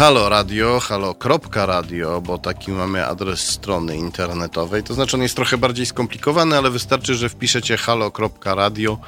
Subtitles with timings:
[0.00, 4.82] Halo Radio, halo.radio, bo taki mamy adres strony internetowej.
[4.82, 8.98] To znaczy on jest trochę bardziej skomplikowany, ale wystarczy, że wpiszecie halo.radio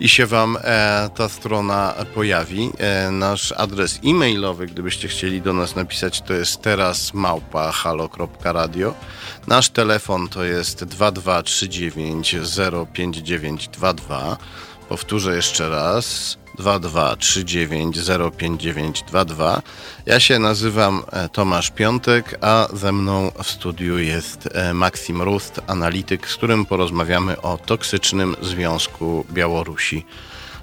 [0.00, 2.70] i się Wam e, ta strona pojawi.
[2.78, 8.94] E, nasz adres e-mailowy, gdybyście chcieli do nas napisać, to jest teraz małpa halo.radio.
[9.46, 12.36] Nasz telefon to jest 2239
[12.92, 14.36] 05922.
[14.88, 16.41] Powtórzę jeszcze raz.
[16.62, 19.62] 2239059922.
[20.06, 25.60] Ja się nazywam e, Tomasz Piątek, a ze mną w studiu jest e, Maksim Rust,
[25.66, 30.06] analityk, z którym porozmawiamy o toksycznym związku Białorusi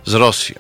[0.06, 0.60] z Rosją.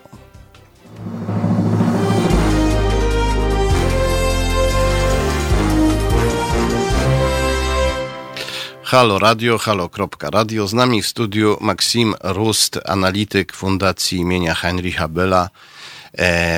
[8.90, 10.68] Halo Radio, halo.radio.
[10.68, 15.50] Z nami w studiu Maksim Rust, analityk Fundacji imienia Heinricha Bella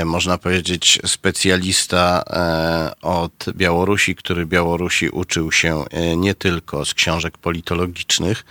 [0.06, 7.38] można powiedzieć, specjalista e, od Białorusi, który Białorusi uczył się e, nie tylko z książek
[7.38, 8.46] politologicznych.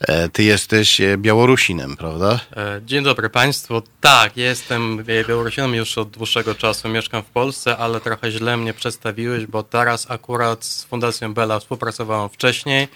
[0.00, 2.40] E, ty jesteś e, Białorusinem, prawda?
[2.56, 3.82] E, dzień dobry Państwu.
[4.00, 6.88] Tak, jestem Białorusinem już od dłuższego czasu.
[6.88, 12.28] Mieszkam w Polsce, ale trochę źle mnie przedstawiłeś, bo teraz akurat z Fundacją Bella współpracowałem
[12.28, 12.88] wcześniej.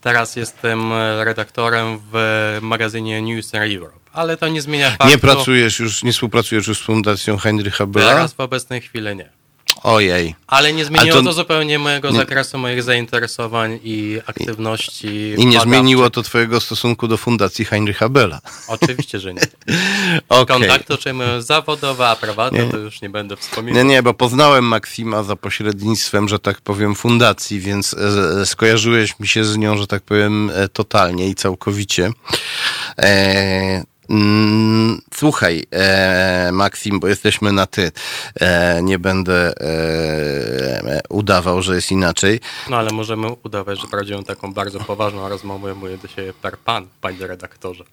[0.00, 5.08] Teraz jestem redaktorem w magazynie News and Europe ale to nie zmienia faktu.
[5.08, 8.08] Nie pracujesz już, nie współpracujesz już z Fundacją Heinricha Bella?
[8.10, 9.42] Teraz w obecnej chwili nie.
[9.82, 10.34] Ojej.
[10.46, 12.16] Ale nie zmieniło to, to, zupełnie mojego nie...
[12.16, 15.34] zakresu, moich zainteresowań i aktywności.
[15.38, 18.40] I nie zmieniło to twojego stosunku do Fundacji Heinricha Bella.
[18.68, 19.40] Oczywiście, że nie.
[20.28, 20.58] okay.
[20.58, 23.84] Kontakty otrzymujemy zawodowe, a prywatne to już nie będę wspominał.
[23.84, 29.28] Nie, nie, bo poznałem Maksima za pośrednictwem, że tak powiem, fundacji, więc e, skojarzyłeś mi
[29.28, 32.10] się z nią, że tak powiem, e, totalnie i całkowicie.
[32.98, 37.92] E, Mm, słuchaj, e, Maksim, bo jesteśmy na ty.
[38.40, 42.40] E, nie będę e, udawał, że jest inaczej.
[42.70, 45.74] No ale możemy udawać, że prowadzimy taką bardzo poważną rozmowę.
[45.74, 47.84] Mówię do siebie per pan, panie redaktorze.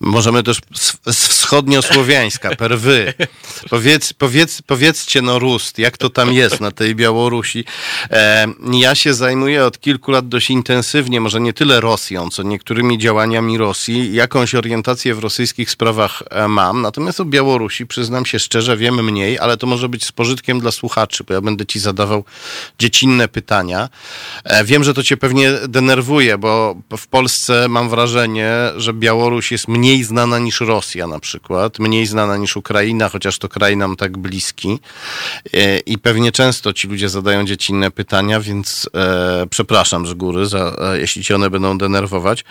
[0.00, 0.58] Możemy też
[1.12, 3.14] z wschodniosłowiańska, per wy.
[3.70, 7.64] Powiedz, powiedz, powiedzcie no Rust, jak to tam jest na tej Białorusi.
[8.10, 12.98] E, ja się zajmuję od kilku lat dość intensywnie, może nie tyle Rosją, co niektórymi
[12.98, 14.14] działaniami Rosji.
[14.14, 19.38] Jakąś orientację w rosyjskich sprawach e, mam, natomiast o Białorusi przyznam się szczerze, wiem mniej,
[19.38, 22.24] ale to może być z pożytkiem dla słuchaczy, bo ja będę ci zadawał
[22.78, 23.88] dziecinne pytania.
[24.44, 29.68] E, wiem, że to cię pewnie denerwuje, bo w Polsce mam wrażenie, że Białoruś jest
[29.68, 34.18] mniej znana niż Rosja na przykład, mniej znana niż Ukraina, chociaż to kraj nam tak
[34.18, 34.78] bliski.
[35.54, 40.76] E, I pewnie często ci ludzie zadają dziecinne pytania, więc e, przepraszam z góry, za,
[40.78, 42.44] e, jeśli ci one będą denerwować.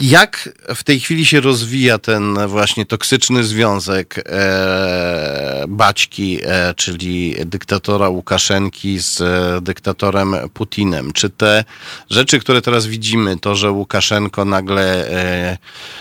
[0.00, 8.08] Jak w tej chwili się rozwija ten właśnie toksyczny związek e, Baćki, e, czyli dyktatora
[8.08, 11.12] Łukaszenki z e, dyktatorem Putinem?
[11.12, 11.64] Czy te
[12.10, 15.58] rzeczy, które teraz widzimy, to, że Łukaszenko nagle e,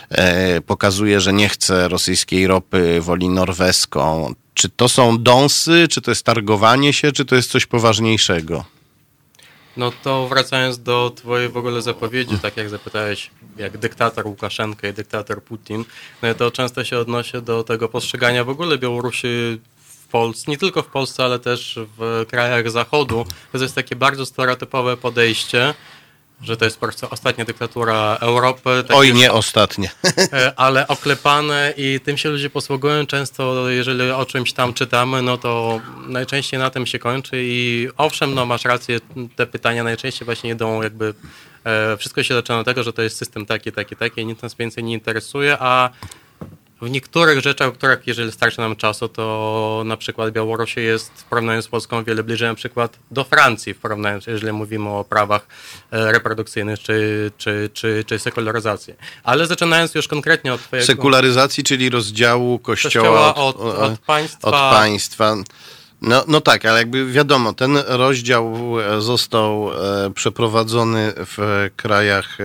[0.10, 6.12] e, pokazuje, że nie chce rosyjskiej ropy, woli norweską, czy to są dąsy, czy to
[6.12, 8.79] jest targowanie się, czy to jest coś poważniejszego?
[9.80, 14.94] No to wracając do twojej w ogóle zapowiedzi, tak jak zapytałeś, jak dyktator Łukaszenka i
[14.94, 15.86] dyktator Putin,
[16.22, 19.28] no to często się odnosi do tego postrzegania w ogóle Białorusi
[19.78, 23.26] w Polsce, nie tylko w Polsce, ale też w krajach Zachodu.
[23.52, 25.74] To jest takie bardzo stereotypowe podejście,
[26.42, 28.84] że to jest po prostu ostatnia dyktatura Europy.
[28.90, 29.90] Oj, nie ostatnie.
[30.34, 35.38] E, ale oklepane i tym się ludzie posługują często, jeżeli o czymś tam czytamy, no
[35.38, 39.00] to najczęściej na tym się kończy i owszem, no masz rację,
[39.36, 41.14] te pytania najczęściej właśnie idą jakby,
[41.64, 44.56] e, wszystko się zaczyna od tego, że to jest system taki, taki, taki, nic nas
[44.56, 45.90] więcej nie interesuje, a
[46.82, 51.62] w niektórych rzeczach, których jeżeli starczy nam czasu, to na przykład Białoruś jest w porównaniu
[51.62, 55.48] z Polską wiele bliżej na przykład do Francji, w porównaniu, jeżeli mówimy o prawach
[55.92, 58.94] e, reprodukcyjnych czy, czy, czy, czy sekularyzacji.
[59.24, 60.86] Ale zaczynając już konkretnie od twojego...
[60.86, 64.48] Sekularyzacji, czyli rozdziału kościoła, kościoła od, od, od, państwa.
[64.48, 65.36] Od państwa.
[66.02, 72.38] No, no tak, ale jakby wiadomo, ten rozdział e, został e, przeprowadzony w krajach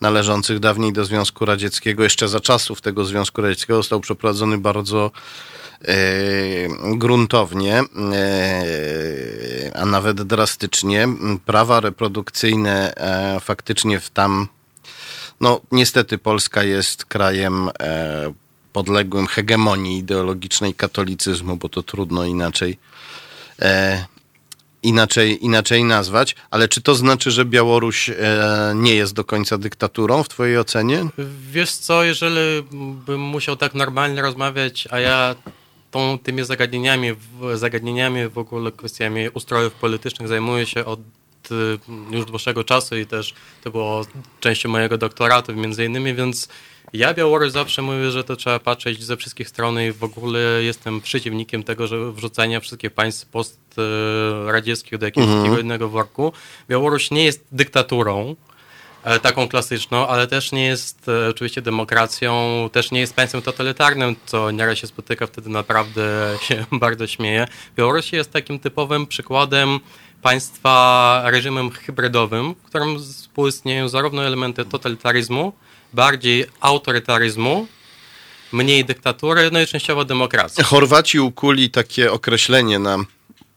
[0.00, 5.10] należących dawniej do Związku Radzieckiego, jeszcze za czasów tego Związku Radzieckiego, został przeprowadzony bardzo
[5.82, 5.94] e,
[6.96, 7.84] gruntownie, e,
[9.74, 11.08] a nawet drastycznie.
[11.46, 14.48] Prawa reprodukcyjne e, faktycznie w tam,
[15.40, 17.70] no niestety Polska jest krajem
[18.72, 22.78] podległym hegemonii ideologicznej katolicyzmu, bo to trudno inaczej
[24.88, 28.14] inaczej, inaczej nazwać, ale czy to znaczy, że Białoruś e,
[28.74, 31.06] nie jest do końca dyktaturą w twojej ocenie?
[31.50, 32.62] Wiesz co, jeżeli
[33.06, 35.34] bym musiał tak normalnie rozmawiać, a ja
[35.90, 37.08] tą, tymi zagadnieniami,
[37.54, 41.00] zagadnieniami, w ogóle kwestiami ustrojów politycznych zajmuję się od
[41.50, 41.78] y,
[42.10, 43.34] już dłuższego czasu i też
[43.64, 44.06] to było
[44.40, 46.48] częścią mojego doktoratu między innymi, więc
[46.92, 51.00] ja Białoruś zawsze mówię, że to trzeba patrzeć ze wszystkich stron i w ogóle jestem
[51.00, 55.60] przeciwnikiem tego, że wrzucania wszystkich państw postradzieckich do jakiegoś mhm.
[55.60, 56.32] innego worku.
[56.68, 58.36] Białoruś nie jest dyktaturą,
[59.04, 62.32] e, taką klasyczną, ale też nie jest e, oczywiście demokracją,
[62.72, 66.02] też nie jest państwem totalitarnym, co nieraz się spotyka, wtedy naprawdę
[66.48, 67.46] się bardzo śmieje.
[67.76, 69.80] Białoruś jest takim typowym przykładem
[70.22, 75.52] państwa reżimem hybrydowym, w którym współistnieją zarówno elementy totalitaryzmu,
[75.92, 77.66] bardziej autorytaryzmu,
[78.52, 80.64] mniej dyktatury, no i częściowo demokracji.
[80.64, 82.98] Chorwaci ukuli takie określenie na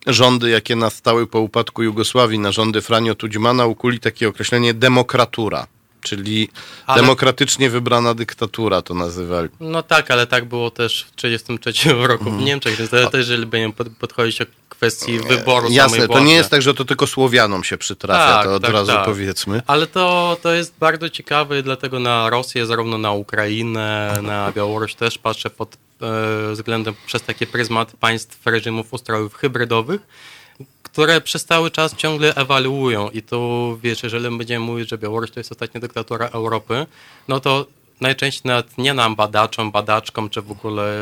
[0.07, 5.67] rządy, jakie nastały po upadku Jugosławii, na rządy Franio Tudźmana, ukuli takie określenie demokratura.
[6.01, 6.49] Czyli
[6.87, 7.01] ale...
[7.01, 9.49] demokratycznie wybrana dyktatura to nazywali.
[9.59, 12.45] No tak, ale tak było też w 1933 roku w mhm.
[12.45, 14.45] Niemczech, więc to też, jeżeli będziemy podchodzić do
[14.79, 18.55] kwestii wyboru Jasne, to nie jest tak, że to tylko Słowianom się przytrafia, tak, to
[18.55, 19.05] od tak, razu tak.
[19.05, 19.61] powiedzmy.
[19.67, 25.17] Ale to, to jest bardzo ciekawe, dlatego na Rosję, zarówno na Ukrainę, na Białoruś też
[25.17, 30.01] patrzę pod e, względem przez taki pryzmat państw reżimów ustrojów hybrydowych,
[30.83, 35.39] które przez cały czas ciągle ewaluują i tu wiesz, jeżeli będziemy mówić, że Białoruś to
[35.39, 36.85] jest ostatnia dyktatura Europy,
[37.27, 37.65] no to
[38.01, 40.99] najczęściej nawet nie nam badaczom, badaczkom, czy w ogóle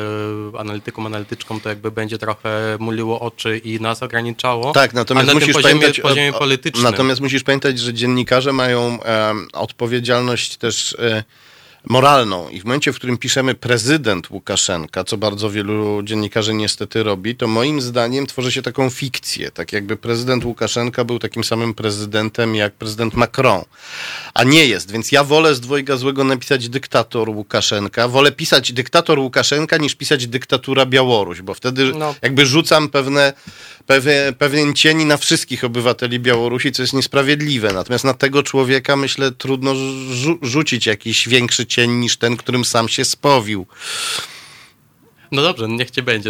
[0.58, 4.72] analitykom, analityczkom to jakby będzie trochę muliło oczy i nas ograniczało.
[4.72, 6.84] Tak, natomiast musisz poziomie, pamiętać, poziomie politycznym.
[6.84, 11.24] Natomiast musisz pamiętać, że dziennikarze mają e, odpowiedzialność też e,
[11.90, 12.50] moralną.
[12.50, 17.48] I w momencie, w którym piszemy prezydent Łukaszenka, co bardzo wielu dziennikarzy niestety robi, to
[17.48, 19.52] moim zdaniem tworzy się taką fikcję.
[19.52, 23.62] Tak jakby prezydent Łukaszenka był takim samym prezydentem jak prezydent Macron.
[24.34, 24.92] A nie jest.
[24.92, 28.08] Więc ja wolę z dwojga złego napisać dyktator Łukaszenka.
[28.08, 32.16] Wolę pisać dyktator Łukaszenka niż pisać dyktatura Białoruś, bo wtedy no.
[32.22, 33.34] jakby rzucam pewne
[33.86, 37.74] pewien, pewien cień na wszystkich obywateli Białorusi, co jest niesprawiedliwe.
[37.74, 39.76] Natomiast na tego człowieka, myślę, trudno
[40.12, 43.68] rzu rzucić jakiś większy cień niż ten, którym sam się spowił.
[45.32, 46.30] No dobrze, niech cię będzie.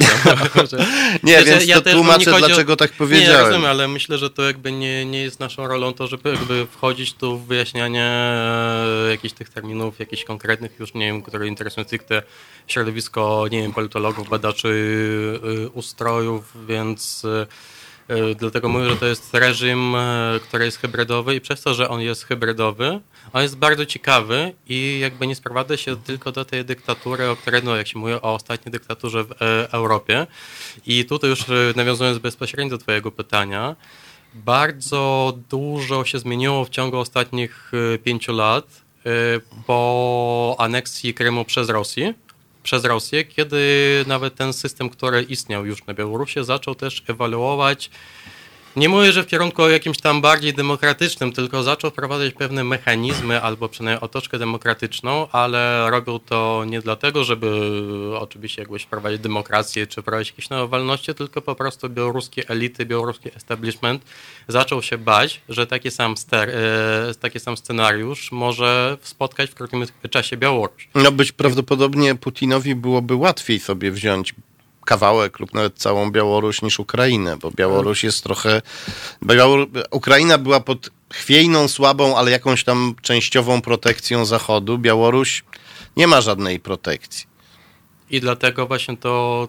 [1.23, 3.31] nie, więc ja to tłumaczę, dlaczego tak powiedziałem.
[3.31, 6.67] Nie, rozumiem, ale myślę, że to jakby nie, nie jest naszą rolą to, żeby jakby
[6.71, 11.85] wchodzić tu w wyjaśnianie e, jakichś tych terminów, jakichś konkretnych już, nie wiem, które interesują
[11.85, 12.23] te
[12.67, 17.47] środowisko, nie wiem, politologów, badaczy e, ustrojów, więc e, E,
[18.35, 22.01] dlatego mówię, że to jest reżim, e, który jest hybrydowy i przez to, że on
[22.01, 22.99] jest hybrydowy,
[23.33, 27.61] on jest bardzo ciekawy i jakby nie sprowadza się tylko do tej dyktatury, o której,
[27.63, 30.27] no jak się mówi o ostatniej dyktaturze w e, Europie.
[30.85, 31.39] I tutaj już
[31.75, 33.75] nawiązując bezpośrednio do twojego pytania,
[34.33, 37.71] bardzo dużo się zmieniło w ciągu ostatnich
[38.03, 38.65] pięciu lat
[39.67, 42.13] po aneksji Krymu przez Rosję
[42.67, 43.57] przez Rosję, kiedy
[44.07, 47.89] nawet ten system, który istniał już na Białorusi, zaczął też ewaluować
[48.77, 53.69] nie mówię, że w kierunku jakimś tam bardziej demokratycznym, tylko zaczął wprowadzać pewne mechanizmy albo
[53.69, 57.49] przynajmniej otoczkę demokratyczną, ale robił to nie dlatego, żeby
[58.19, 63.29] oczywiście jakbyś wprowadzić demokrację czy wprowadzić jakieś nowe wolności, tylko po prostu białoruskie elity, białoruski
[63.35, 64.05] establishment
[64.47, 69.85] zaczął się bać, że taki sam, ster, e, taki sam scenariusz może spotkać w krótkim
[70.09, 70.89] czasie Białoruś.
[70.95, 74.33] No być prawdopodobnie Putinowi byłoby łatwiej sobie wziąć
[74.87, 78.61] kawałek lub nawet całą Białoruś niż Ukrainę, bo Białoruś jest trochę...
[79.23, 79.67] Białor...
[79.91, 84.77] Ukraina była pod chwiejną, słabą, ale jakąś tam częściową protekcją Zachodu.
[84.77, 85.43] Białoruś
[85.97, 87.36] nie ma żadnej protekcji.
[88.09, 89.47] I dlatego właśnie to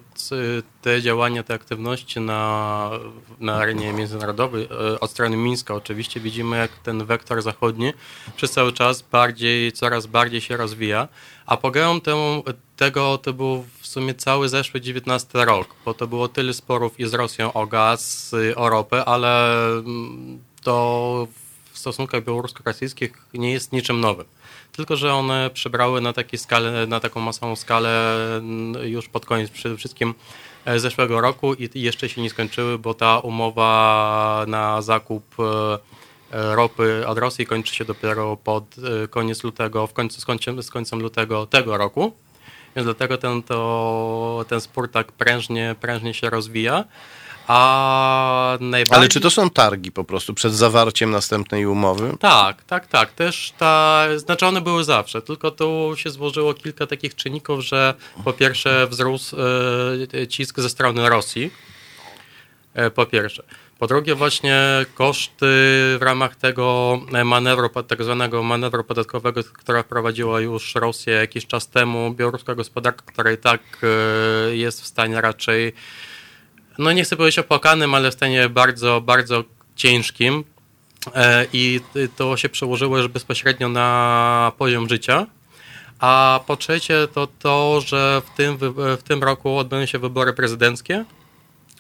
[0.83, 2.91] te działania, te aktywności na,
[3.41, 7.93] na arenie międzynarodowej e, od strony Mińska oczywiście widzimy, jak ten wektor zachodni
[8.37, 11.09] przez cały czas bardziej, coraz bardziej się rozwija,
[11.47, 12.45] a pogeją temu,
[12.77, 17.07] tego to był w sumie cały zeszły 19 rok, bo to było tyle sporów i
[17.07, 21.29] z Rosją o gaz, o ropę, ale mm, to
[21.73, 24.38] w stosunkach białorusko-rosyjskich nie jest niczym nowym
[24.79, 29.51] tylko że one przybrały na, takiej skale, na taką masową skalę mm, już pod koniec
[29.51, 30.15] przede wszystkim
[30.65, 35.45] e, zeszłego roku i jeszcze się nie skończyły, bo ta umowa na zakup e,
[36.33, 38.77] e, ropy od Rosji kończy się dopiero pod
[39.11, 42.13] koniec lutego, w końcu z końcem, z końcem lutego tego roku.
[42.77, 46.85] Więc dlatego ten, to, ten spór tak prężnie, prężnie się rozwija.
[47.49, 48.99] A najbardziej...
[48.99, 52.17] Ale czy to są targi po prostu przed zawarciem następnej umowy?
[52.21, 53.13] Tak, tak, tak.
[53.13, 58.33] Też ta, znaczy one były zawsze, tylko tu się złożyło kilka takich czynników, że po
[58.33, 59.37] pierwsze wzrósł
[60.15, 61.51] e, cisk ze strony Rosji,
[62.75, 63.43] e, po pierwsze.
[63.79, 64.63] Po drugie właśnie
[64.95, 65.47] koszty
[65.99, 72.15] w ramach tego manewru, tak zwanego manewru podatkowego, która wprowadziła już Rosja jakiś czas temu,
[72.15, 75.73] białoruska gospodarka, która i tak e, jest w stanie raczej,
[76.79, 79.45] no nie chcę powiedzieć opłakanym, ale w stanie bardzo, bardzo
[79.77, 80.45] ciężkim
[81.15, 81.81] e, i
[82.17, 85.27] to się przełożyło już bezpośrednio na poziom życia.
[85.99, 91.05] A po trzecie to to, że w tym, w tym roku odbędą się wybory prezydenckie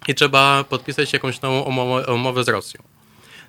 [0.08, 2.82] i trzeba podpisać jakąś nową umowę, umowę z Rosją.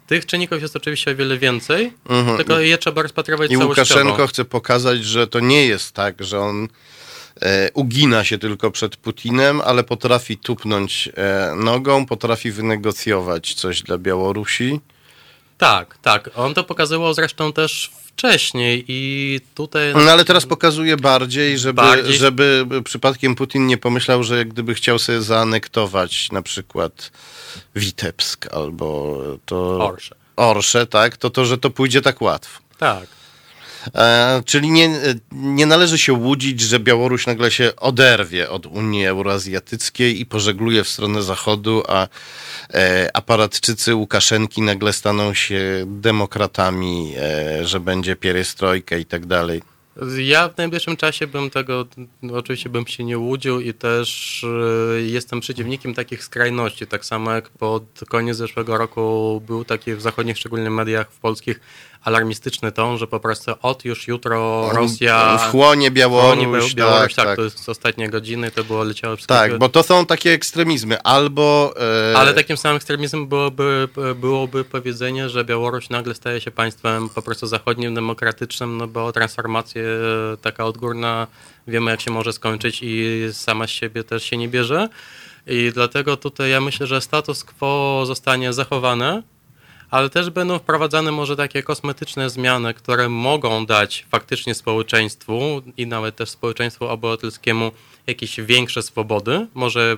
[0.08, 2.38] Tych czynników jest oczywiście o wiele więcej, mhm.
[2.38, 6.68] tylko je trzeba rozpatrywać I Łukaszenko chce pokazać, że to nie jest tak, że on
[7.74, 14.80] ugina się tylko przed Putinem, ale potrafi tupnąć e, nogą, potrafi wynegocjować coś dla Białorusi.
[15.58, 16.30] Tak, tak.
[16.36, 19.94] On to pokazywał zresztą też wcześniej i tutaj...
[19.94, 22.18] No ale teraz pokazuje bardziej, żeby, bardziej...
[22.18, 27.12] żeby przypadkiem Putin nie pomyślał, że gdyby chciał sobie zaanektować na przykład
[27.76, 29.88] Witebsk albo to...
[29.88, 30.16] Orsze.
[30.36, 32.60] Orsze, tak, to to, że to pójdzie tak łatwo.
[32.78, 33.19] Tak.
[33.96, 34.90] E, czyli nie,
[35.32, 40.90] nie należy się łudzić, że Białoruś nagle się oderwie od Unii Euroazjatyckiej i pożegluje w
[40.90, 42.08] stronę Zachodu, a
[42.74, 49.62] e, aparatczycy Łukaszenki nagle staną się demokratami, e, że będzie pierestrojka i tak dalej.
[50.18, 51.86] Ja w najbliższym czasie bym tego,
[52.34, 54.46] oczywiście bym się nie łudził i też
[55.06, 56.88] jestem przeciwnikiem takich skrajności.
[56.88, 61.60] Tak samo jak pod koniec zeszłego roku był taki w zachodnich, szczególnie mediach w polskich,
[62.04, 65.38] alarmistyczny ton, że po prostu od już jutro Rosja...
[65.38, 66.46] Wchłonie Białoruś.
[66.46, 69.36] Wchłonie Białoruś, tak, tak, to jest ostatnie godziny, to było leciało wszystko.
[69.36, 71.74] Tak, bo to są takie ekstremizmy, albo...
[72.12, 72.18] E...
[72.18, 77.48] Ale takim samym ekstremizmem byłoby, byłoby powiedzenie, że Białoruś nagle staje się państwem po prostu
[77.48, 79.82] zachodnim, demokratycznym, no bo transformacja
[80.42, 81.28] taka odgórna,
[81.68, 84.90] wiemy jak się może skończyć i sama z siebie też się nie bierze.
[85.48, 89.24] I dlatego tutaj ja myślę, że status quo zostanie zachowane,
[89.92, 96.16] ale też będą wprowadzane może takie kosmetyczne zmiany, które mogą dać faktycznie społeczeństwu i nawet
[96.16, 97.72] też społeczeństwu obywatelskiemu
[98.08, 99.48] jakieś większe swobody.
[99.54, 99.98] Może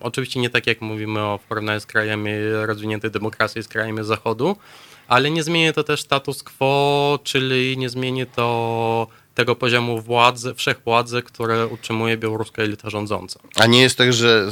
[0.00, 2.32] oczywiście nie tak jak mówimy o porównaniu z krajami
[2.66, 4.56] rozwiniętej demokracji, z krajami zachodu,
[5.08, 11.22] ale nie zmieni to też status quo, czyli nie zmieni to tego poziomu władzy, wszechwładzy,
[11.22, 13.40] które utrzymuje białoruska elita rządząca.
[13.56, 14.50] A nie jest tak, że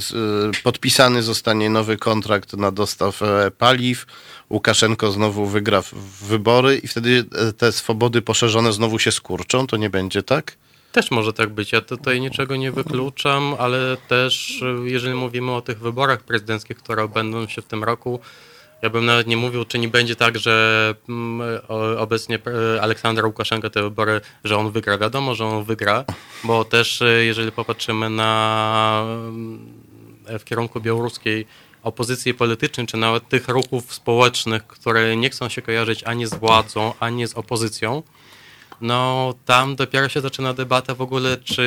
[0.62, 4.06] podpisany zostanie nowy kontrakt na dostaw e, paliw,
[4.52, 5.82] Łukaszenko znowu wygra
[6.22, 9.66] wybory i wtedy e, te swobody poszerzone znowu się skurczą?
[9.66, 10.56] To nie będzie tak?
[10.92, 11.72] Też może tak być.
[11.72, 17.08] Ja tutaj niczego nie wykluczam, ale też e, jeżeli mówimy o tych wyborach prezydenckich, które
[17.08, 18.20] będą się w tym roku,
[18.82, 21.60] ja bym nawet nie mówił, czy nie będzie tak, że mm,
[21.98, 22.38] obecnie
[22.76, 24.98] e, Aleksander Łukaszenka te wybory, że on wygra.
[24.98, 26.04] Wiadomo, że on wygra,
[26.44, 29.04] bo też jeżeli popatrzymy na
[30.38, 31.46] w kierunku białoruskiej
[31.82, 36.92] opozycji politycznej, czy nawet tych ruchów społecznych, które nie chcą się kojarzyć ani z władzą,
[37.00, 38.02] ani z opozycją,
[38.80, 41.62] no tam dopiero się zaczyna debata w ogóle, czy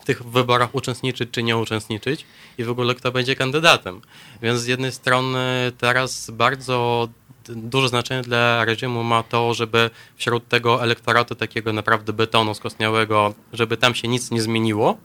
[0.00, 2.24] w tych wyborach uczestniczyć, czy nie uczestniczyć
[2.58, 4.00] i w ogóle kto będzie kandydatem.
[4.42, 7.08] Więc z jednej strony teraz bardzo
[7.48, 13.76] duże znaczenie dla reżimu ma to, żeby wśród tego elektoratu takiego naprawdę betonu skostniałego, żeby
[13.76, 14.98] tam się nic nie zmieniło,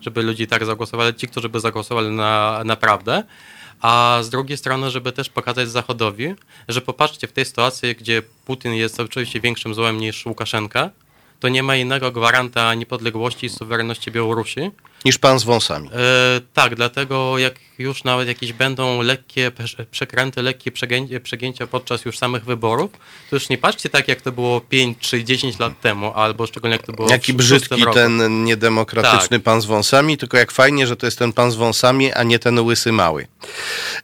[0.00, 3.22] żeby ludzie tak zagłosowali, ci, którzy by zagłosowali na naprawdę,
[3.82, 6.34] a z drugiej strony, żeby też pokazać Zachodowi,
[6.68, 10.90] że popatrzcie w tej sytuacji, gdzie Putin jest oczywiście większym złem niż Łukaszenka,
[11.40, 14.70] to nie ma innego gwaranta niepodległości i suwerenności Białorusi.
[15.04, 15.88] Niż pan z wąsami.
[15.88, 19.52] E, tak, dlatego jak już nawet jakieś będą lekkie
[19.90, 22.90] przekręty, lekkie przegięcia, przegięcia podczas już samych wyborów,
[23.30, 26.76] to już nie patrzcie tak, jak to było 5 czy 10 lat temu, albo szczególnie
[26.76, 29.42] jak to było Jaki brzydki ten niedemokratyczny tak.
[29.42, 32.38] pan z wąsami, tylko jak fajnie, że to jest ten pan z wąsami, a nie
[32.38, 33.26] ten łysy mały.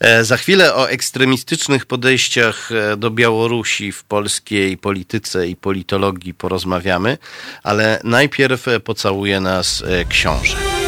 [0.00, 7.18] E, za chwilę o ekstremistycznych podejściach e, do Białorusi w polskiej polityce i politologii porozmawiamy,
[7.62, 10.87] ale najpierw e, pocałuje nas e, książę.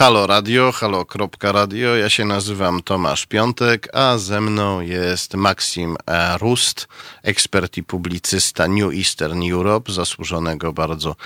[0.00, 1.96] Halo Radio, halo.radio.
[1.96, 6.88] Ja się nazywam Tomasz Piątek, a ze mną jest Maksim e, Rust,
[7.22, 11.16] ekspert i publicysta New Eastern Europe, zasłużonego bardzo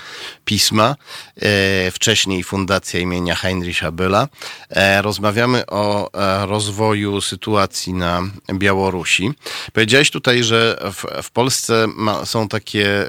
[0.45, 0.95] pisma,
[1.35, 4.27] e, wcześniej Fundacja imienia Heinricha Bölla.
[4.69, 6.09] E, rozmawiamy o
[6.45, 9.31] rozwoju sytuacji na Białorusi.
[9.73, 13.05] Powiedziałeś tutaj, że w, w Polsce ma, są takie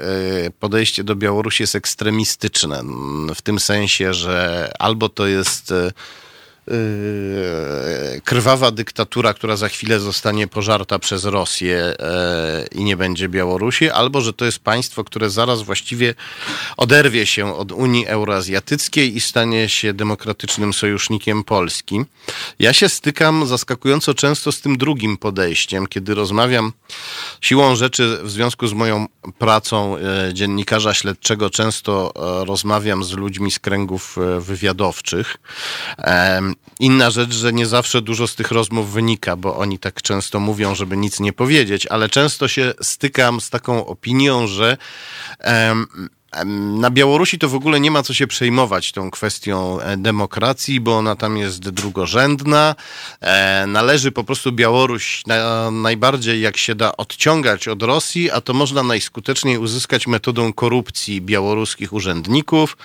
[0.59, 2.83] podejście do Białorusi jest ekstremistyczne,
[3.35, 5.91] w tym sensie, że albo to jest jest Yy,
[8.23, 14.21] krwawa dyktatura, która za chwilę zostanie pożarta przez Rosję yy, i nie będzie Białorusi, albo
[14.21, 16.15] że to jest państwo, które zaraz właściwie
[16.77, 22.01] oderwie się od Unii Euroazjatyckiej i stanie się demokratycznym sojusznikiem Polski.
[22.59, 26.73] Ja się stykam zaskakująco często z tym drugim podejściem, kiedy rozmawiam
[27.41, 29.05] siłą rzeczy w związku z moją
[29.37, 32.13] pracą yy, dziennikarza śledczego, często
[32.45, 35.37] rozmawiam z ludźmi z kręgów wywiadowczych.
[36.79, 40.75] Inna rzecz, że nie zawsze dużo z tych rozmów wynika, bo oni tak często mówią,
[40.75, 44.77] żeby nic nie powiedzieć, ale często się stykam z taką opinią, że
[46.45, 50.97] na Białorusi to w ogóle nie ma co się przejmować tą kwestią e, demokracji, bo
[50.97, 52.75] ona tam jest drugorzędna.
[53.21, 58.53] E, należy po prostu Białoruś na, najbardziej jak się da odciągać od Rosji, a to
[58.53, 62.77] można najskuteczniej uzyskać metodą korupcji białoruskich urzędników.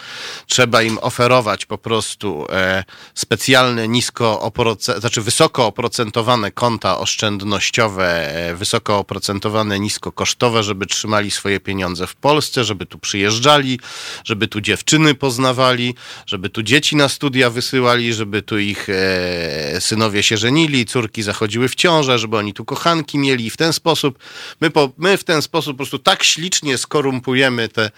[0.47, 4.53] Trzeba im oferować po prostu e, specjalne nisko
[4.99, 12.87] znaczy wysoko oprocentowane konta oszczędnościowe, wysoko oprocentowane, niskokosztowe, żeby trzymali swoje pieniądze w Polsce, żeby
[12.87, 13.81] tu przyjeżdżali przyjeżdżali,
[14.25, 15.95] żeby tu dziewczyny poznawali,
[16.27, 21.69] żeby tu dzieci na studia wysyłali, żeby tu ich e, synowie się żenili, córki zachodziły
[21.69, 24.19] w ciążę, żeby oni tu kochanki mieli i w ten sposób,
[24.61, 27.91] my, po, my w ten sposób po prostu tak ślicznie skorumpujemy tę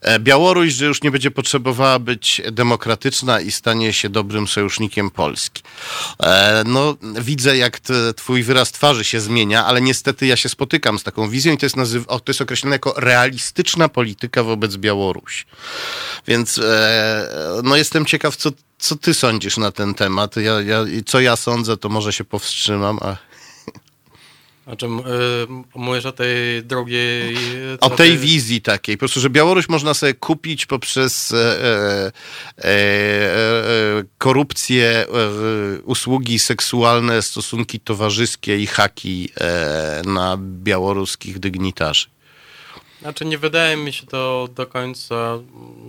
[0.00, 5.62] e, Białoruś, że już nie będzie potrzebowała być demokratyczna i stanie się dobrym sojusznikiem Polski.
[6.22, 7.80] E, no, widzę jak
[8.16, 11.66] twój wyraz twarzy się zmienia, ale niestety ja się spotykam z taką wizją i to
[11.66, 15.46] jest, nazyw- to jest określone jako realistyczna polityka wobec Białoruś.
[16.26, 20.36] Więc e, no jestem ciekaw, co, co ty sądzisz na ten temat.
[20.36, 23.16] Ja, ja, co ja sądzę, to może się powstrzymam, a...
[24.64, 27.36] Znaczy, yy, mówisz o tej drugiej...
[27.80, 28.96] O tej wizji takiej.
[28.96, 32.12] Po prostu, że Białoruś można sobie kupić poprzez e, e,
[32.64, 32.70] e,
[34.18, 35.06] korupcję,
[35.84, 39.28] usługi seksualne, stosunki towarzyskie i haki
[40.06, 42.06] na białoruskich dygnitarzy.
[43.00, 45.38] Znaczy nie wydaje mi się to do końca.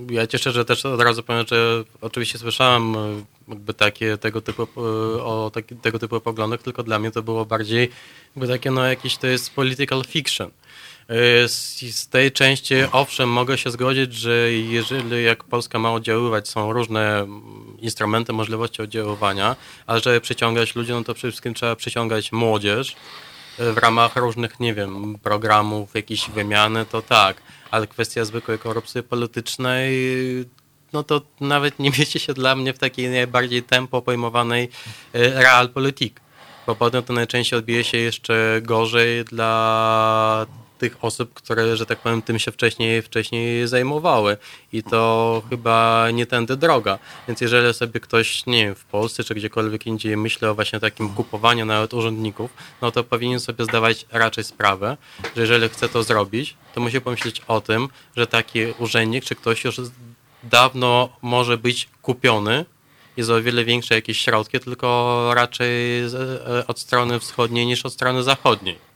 [0.09, 4.63] Ja cieszę, że też od razu powiem, że oczywiście słyszałem e, jakby takie tego typu
[4.63, 7.89] e, o taki, tego typu poglądach, tylko dla mnie to było bardziej
[8.35, 10.51] jakby takie no jakieś to jest political fiction.
[11.07, 16.47] E, z, z tej części owszem mogę się zgodzić, że jeżeli jak Polska ma oddziaływać,
[16.47, 17.27] są różne
[17.79, 19.55] instrumenty, możliwości oddziaływania,
[19.87, 22.95] ale żeby przyciągać ludzi, no to przede wszystkim trzeba przyciągać młodzież,
[23.57, 29.95] w ramach różnych, nie wiem, programów, jakiejś wymiany, to tak, ale kwestia zwykłej korupcji politycznej,
[30.93, 34.69] no to nawet nie mieści się dla mnie w takiej najbardziej tempo pojmowanej
[35.13, 36.21] e, realpolitik,
[36.67, 40.45] bo potem to najczęściej odbije się jeszcze gorzej dla
[40.81, 44.37] tych osób, które, że tak powiem, tym się wcześniej, wcześniej zajmowały.
[44.73, 46.99] I to chyba nie tędy droga.
[47.27, 51.09] Więc jeżeli sobie ktoś, nie wiem, w Polsce czy gdziekolwiek indziej myśli o właśnie takim
[51.09, 54.97] kupowaniu nawet urzędników, no to powinien sobie zdawać raczej sprawę,
[55.35, 59.63] że jeżeli chce to zrobić, to musi pomyśleć o tym, że taki urzędnik czy ktoś
[59.63, 59.81] już
[60.43, 62.65] dawno może być kupiony
[63.17, 67.93] i za o wiele większe jakieś środki, tylko raczej e, od strony wschodniej niż od
[67.93, 68.90] strony zachodniej.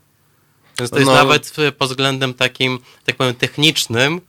[0.80, 1.16] Więc to jest no.
[1.16, 4.22] nawet pod względem takim, tak powiem, technicznym,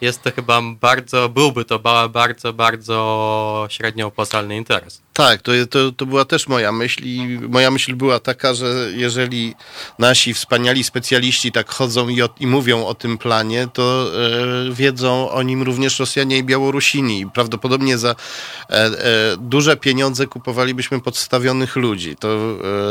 [0.00, 5.02] jest to chyba bardzo, byłby to bardzo, bardzo średnio opłacalny interes.
[5.20, 9.54] Tak, to, to, to była też moja myśl i moja myśl była taka, że jeżeli
[9.98, 14.10] nasi wspaniali specjaliści tak chodzą i, o, i mówią o tym planie, to
[14.70, 17.30] e, wiedzą o nim również Rosjanie i Białorusini.
[17.34, 18.14] Prawdopodobnie za e,
[18.70, 18.90] e,
[19.38, 22.16] duże pieniądze kupowalibyśmy podstawionych ludzi.
[22.16, 22.28] To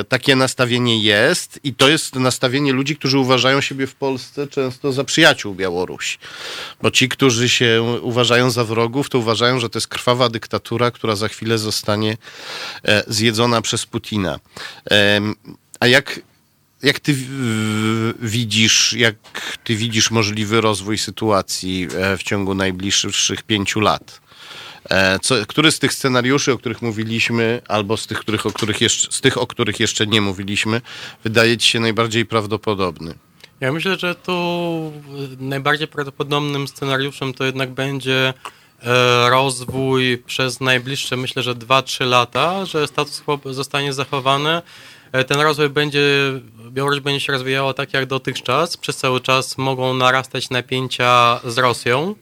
[0.00, 4.92] e, takie nastawienie jest i to jest nastawienie ludzi, którzy uważają siebie w Polsce często
[4.92, 6.18] za przyjaciół Białorusi.
[6.82, 11.16] Bo ci, którzy się uważają za wrogów, to uważają, że to jest krwawa dyktatura, która
[11.16, 12.16] za chwilę zostanie
[12.84, 14.40] e, zjedzona przez Putina.
[14.90, 15.20] E,
[15.80, 16.20] a jak
[16.82, 17.16] jak ty
[18.20, 19.16] widzisz, jak
[19.64, 24.20] ty widzisz możliwy rozwój sytuacji e, w ciągu najbliższych pięciu lat?
[24.90, 28.80] E, co, który z tych scenariuszy, o których mówiliśmy, albo z tych, których, o których
[28.80, 30.80] jeszcze, z tych, o których jeszcze nie mówiliśmy,
[31.24, 33.14] wydaje ci się najbardziej prawdopodobny?
[33.60, 34.92] Ja myślę, że tu
[35.40, 38.34] najbardziej prawdopodobnym scenariuszem to jednak będzie
[38.82, 44.62] e, rozwój przez najbliższe, myślę, że 2-3 lata, że status quo zostanie zachowany.
[45.12, 46.00] E, ten rozwój będzie,
[46.70, 48.76] Białoruś będzie się rozwijała tak jak dotychczas.
[48.76, 52.14] Przez cały czas mogą narastać napięcia z Rosją.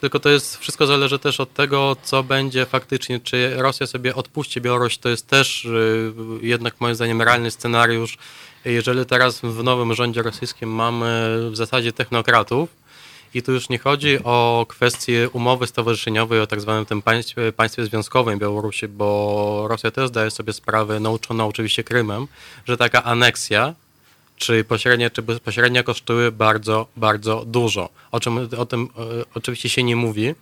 [0.00, 4.60] Tylko to jest, wszystko zależy też od tego, co będzie faktycznie, czy Rosja sobie odpuści
[4.60, 8.18] Białoruś, to jest też y, jednak moim zdaniem realny scenariusz.
[8.64, 12.68] Jeżeli teraz w nowym rządzie rosyjskim mamy w zasadzie technokratów,
[13.34, 17.84] i tu już nie chodzi o kwestię umowy stowarzyszeniowej, o tak zwanym tym państwie, państwie
[17.84, 22.26] związkowym Białorusi, bo Rosja też zdaje sobie sprawę, nauczona oczywiście Krymem,
[22.66, 23.74] że taka aneksja
[24.36, 27.88] czy pośrednia, czy bezpośrednia kosztuje bardzo, bardzo dużo.
[28.12, 30.34] O czym o tym e, oczywiście się nie mówi,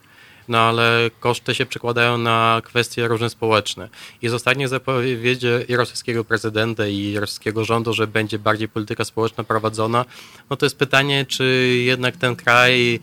[0.49, 3.89] no ale koszty się przekładają na kwestie różne społeczne.
[4.23, 9.45] I z ostatnich zapowiedzi i rosyjskiego prezydenta, i rosyjskiego rządu, że będzie bardziej polityka społeczna
[9.45, 10.05] prowadzona,
[10.51, 11.45] no to jest pytanie, czy
[11.85, 13.01] jednak ten kraj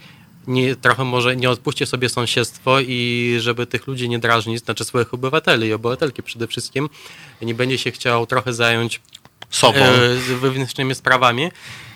[0.47, 5.13] nie, trochę może nie odpuści sobie sąsiedztwo i żeby tych ludzi nie drażnić, znaczy swoich
[5.13, 6.89] obywateli i obywatelki przede wszystkim,
[7.41, 9.01] nie będzie się chciał trochę zająć
[9.49, 9.80] sobą.
[9.80, 11.51] E, wewnętrznymi sprawami.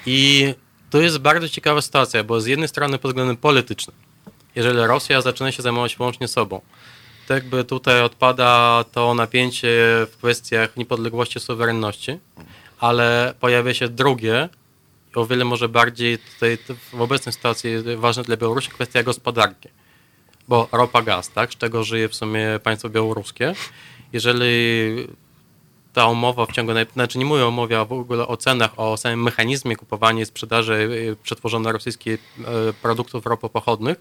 [0.05, 0.53] I
[0.89, 3.95] to jest bardzo ciekawa sytuacja, bo z jednej strony pod względem politycznym,
[4.56, 6.62] jeżeli Rosja zaczyna się zajmować wyłącznie sobą,
[7.28, 9.68] to jakby tutaj odpada to napięcie
[10.12, 12.20] w kwestiach niepodległości, suwerenności,
[12.80, 14.50] ale pojawia się drugie,
[15.15, 16.58] o wiele może bardziej tutaj
[16.94, 19.70] w obecnej sytuacji ważne dla Białorusi kwestia gospodarki.
[20.48, 23.54] Bo ropa, gaz, tak, z czego żyje w sumie państwo białoruskie.
[24.13, 25.08] Jeżeli
[25.94, 28.98] ta umowa w ciągu, znaczy nie mówię o umowie, a w ogóle o cenach, o
[28.98, 32.20] samym mechanizmie kupowania i sprzedaży y, przetworzonych rosyjskich
[32.70, 33.98] y, produktów ropopochodnych,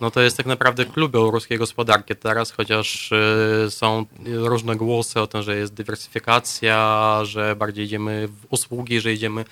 [0.00, 5.26] no to jest tak naprawdę klub białoruskiej gospodarki teraz, chociaż y, są różne głosy o
[5.26, 9.44] tym, że jest dywersyfikacja, że bardziej idziemy w usługi, że idziemy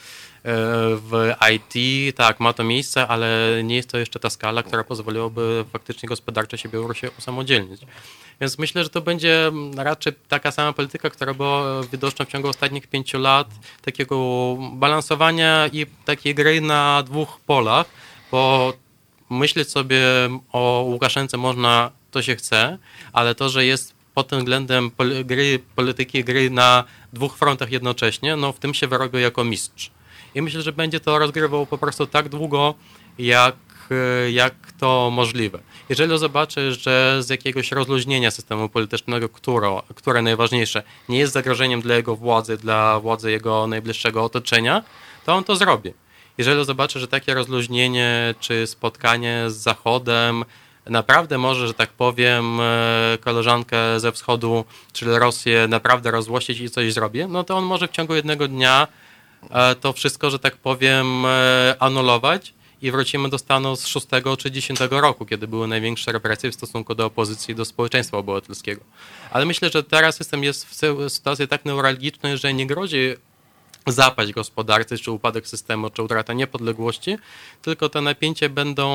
[0.96, 5.64] w IT, tak, ma to miejsce, ale nie jest to jeszcze ta skala, która pozwoliłaby
[5.72, 7.80] faktycznie gospodarczo się Białorusi usamodzielnić.
[8.40, 12.86] Więc myślę, że to będzie raczej taka sama polityka, która była widoczna w ciągu ostatnich
[12.86, 13.48] pięciu lat,
[13.82, 17.86] takiego balansowania i takiej gry na dwóch polach,
[18.30, 18.72] bo
[19.30, 20.00] myśleć sobie
[20.52, 22.78] o Łukaszence można, to się chce,
[23.12, 24.90] ale to, że jest pod tym względem
[25.24, 29.90] gry, polityki gry na dwóch frontach jednocześnie, no w tym się wyrobił jako mistrz.
[30.34, 32.74] I myślę, że będzie to rozgrywał po prostu tak długo,
[33.18, 33.56] jak,
[34.32, 35.58] jak to możliwe.
[35.88, 41.94] Jeżeli zobaczy, że z jakiegoś rozluźnienia systemu politycznego, które, które najważniejsze, nie jest zagrożeniem dla
[41.94, 44.82] jego władzy, dla władzy jego najbliższego otoczenia,
[45.26, 45.92] to on to zrobi.
[46.38, 50.44] Jeżeli zobaczy, że takie rozluźnienie czy spotkanie z Zachodem
[50.90, 56.92] naprawdę może, że tak powiem, e, koleżankę ze wschodu, czyli Rosję, naprawdę rozłościć i coś
[56.92, 58.88] zrobi, no to on może w ciągu jednego dnia
[59.50, 64.06] e, to wszystko, że tak powiem, e, anulować i wrócimy do stanu z 6
[64.38, 68.80] czy 10 roku, kiedy były największe represje w stosunku do opozycji do społeczeństwa obywatelskiego.
[69.30, 70.74] Ale myślę, że teraz system jest w
[71.12, 73.14] sytuacji tak neuralgicznej, że nie grozi
[73.86, 77.16] zapaść gospodarcy, czy upadek systemu, czy utrata niepodległości,
[77.62, 78.86] tylko te napięcia będą,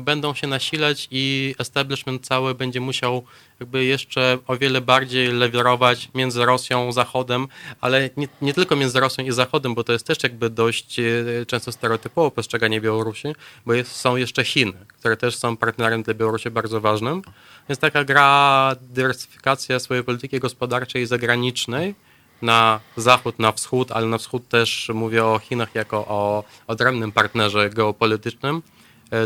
[0.00, 3.24] będą się nasilać i establishment cały będzie musiał
[3.60, 7.48] jakby jeszcze o wiele bardziej lewirować między Rosją, Zachodem,
[7.80, 11.04] ale nie, nie tylko między Rosją i Zachodem, bo to jest też jakby dość e,
[11.46, 13.28] często stereotypowo postrzeganie Białorusi,
[13.66, 17.22] bo jest, są jeszcze Chiny, które też są partnerem dla Białorusi bardzo ważnym.
[17.68, 21.94] Więc taka gra, dywersyfikacja swojej polityki gospodarczej i zagranicznej,
[22.42, 27.70] na zachód, na wschód, ale na wschód też mówię o Chinach jako o odrębnym partnerze
[27.70, 28.62] geopolitycznym,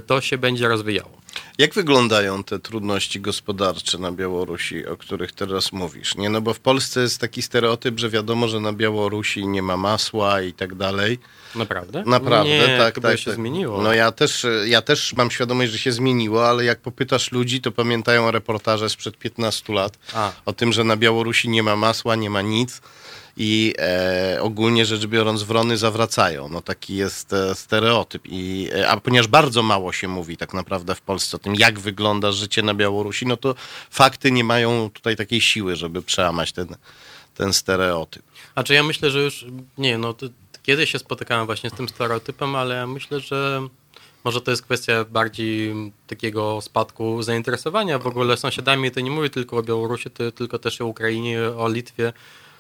[0.07, 1.18] to się będzie rozwijało.
[1.59, 6.16] Jak wyglądają te trudności gospodarcze na Białorusi, o których teraz mówisz?
[6.16, 9.77] Nie, no bo w Polsce jest taki stereotyp, że wiadomo, że na Białorusi nie ma
[9.77, 11.18] masła i tak dalej.
[11.55, 12.03] Naprawdę?
[12.07, 13.18] Naprawdę, nie, tak, chyba tak.
[13.18, 13.35] się tak.
[13.35, 13.83] zmieniło.
[13.83, 17.72] No ja też, ja też mam świadomość, że się zmieniło, ale jak popytasz ludzi, to
[17.72, 20.33] pamiętają reportaże sprzed 15 lat A.
[20.46, 22.81] o tym, że na Białorusi nie ma masła, nie ma nic
[23.40, 26.48] i e, ogólnie rzecz biorąc wrony zawracają.
[26.48, 28.22] No taki jest e, stereotyp.
[28.24, 31.79] I, e, a ponieważ bardzo mało się mówi tak naprawdę w Polsce o tym, jak
[31.79, 33.55] wygląda życie na Białorusi, no to
[33.90, 36.68] fakty nie mają tutaj takiej siły, żeby przełamać ten,
[37.35, 38.22] ten stereotyp.
[38.53, 39.46] Znaczy ja myślę, że już,
[39.79, 40.27] nie no, to,
[40.62, 43.68] kiedyś się spotykałem właśnie z tym stereotypem, ale myślę, że
[44.24, 45.74] może to jest kwestia bardziej
[46.07, 48.90] takiego spadku zainteresowania w ogóle sąsiadami.
[48.90, 52.12] To nie mówię tylko o Białorusi, to tylko też o Ukrainie, o Litwie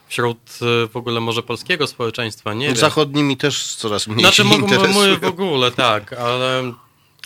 [0.08, 4.92] wśród e, w ogóle może polskiego społeczeństwa, nie Zachodnimi też coraz mniej znaczy, się interesują.
[4.92, 6.72] Mówię w ogóle, tak, ale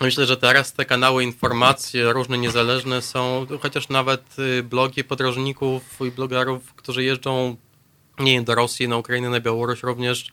[0.00, 6.10] Myślę, że teraz te kanały informacji różne niezależne są, chociaż nawet y, blogi podróżników i
[6.10, 7.56] blogerów, którzy jeżdżą
[8.18, 10.32] nie wiem, do Rosji, na Ukrainę, na Białoruś również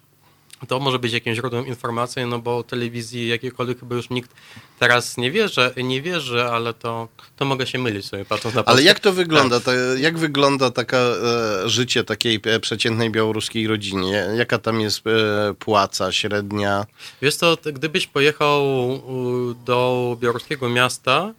[0.67, 4.32] to może być jakimś źródłem informacji, no bo telewizji jakiejkolwiek chyba już nikt
[4.80, 8.72] teraz nie wierzy, nie wierzy, ale to, to mogę się mylić sobie patrząc na Polskę.
[8.72, 9.60] Ale jak to wygląda?
[9.60, 9.76] Tak.
[9.98, 14.28] jak wygląda taka e, życie takiej e, przeciętnej białoruskiej rodzinie?
[14.38, 16.86] Jaka tam jest e, płaca średnia?
[17.22, 18.63] Wiesz to, gdybyś pojechał
[19.65, 21.34] do białoruskiego miasta,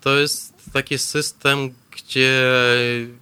[0.00, 2.42] to jest taki system, gdzie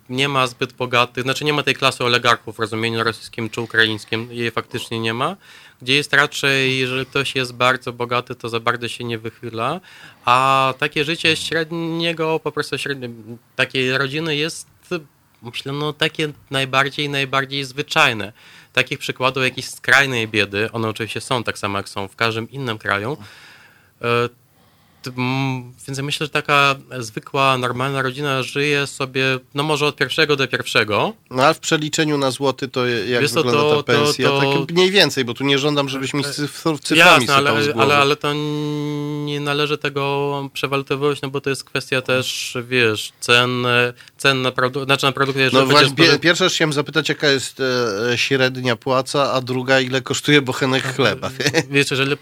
[0.09, 4.29] nie ma zbyt bogatych, znaczy nie ma tej klasy oligarchów w rozumieniu rosyjskim czy ukraińskim,
[4.33, 5.37] jej faktycznie nie ma,
[5.83, 9.81] gdzie jest raczej, jeżeli ktoś jest bardzo bogaty, to za bardzo się nie wychyla,
[10.25, 13.11] a takie życie średniego, po prostu średnie,
[13.57, 14.69] takiej rodziny jest,
[15.43, 18.33] myślę, no takie najbardziej, najbardziej zwyczajne.
[18.73, 22.79] Takich przykładów jakiejś skrajnej biedy, one oczywiście są tak samo jak są w każdym innym
[22.79, 23.17] kraju,
[24.03, 24.29] e,
[25.87, 30.49] więc ja myślę, że taka zwykła, normalna rodzina żyje sobie, no może od pierwszego do
[30.49, 31.13] pierwszego.
[31.31, 34.29] No a w przeliczeniu na złoty to jak Wiesz, wygląda to, ta pensja?
[34.29, 34.67] To, to...
[34.67, 38.33] Tak mniej więcej, bo tu nie żądam, żebyś mi cyframi Jasne, ale, ale, ale to
[39.25, 43.67] nie należy tego przewalutowywać, no bo to jest kwestia też, wiesz, cen,
[44.17, 45.51] cen na, produ- znaczy na produkty.
[45.53, 50.97] No właśnie, pierwsza chciałem zapytać, jaka jest e, średnia płaca, a druga, ile kosztuje bochenek
[50.97, 51.31] chleba?
[51.71, 52.17] Wiesz, jeżeli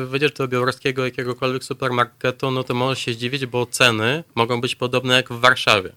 [0.00, 5.14] wejdziesz do białoruskiego jakiegokolwiek supermarketu, no to możesz się zdziwić, bo ceny mogą być podobne
[5.14, 5.92] jak w Warszawie.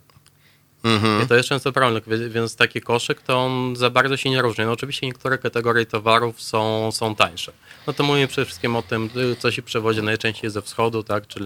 [0.84, 1.24] Mhm.
[1.24, 4.66] I to jest często problem, więc taki koszyk to on za bardzo się nie różni.
[4.66, 7.52] No oczywiście niektóre kategorie towarów są, są tańsze.
[7.88, 11.46] No to mówimy przede wszystkim o tym, co się przewozi najczęściej ze wschodu, tak, czyli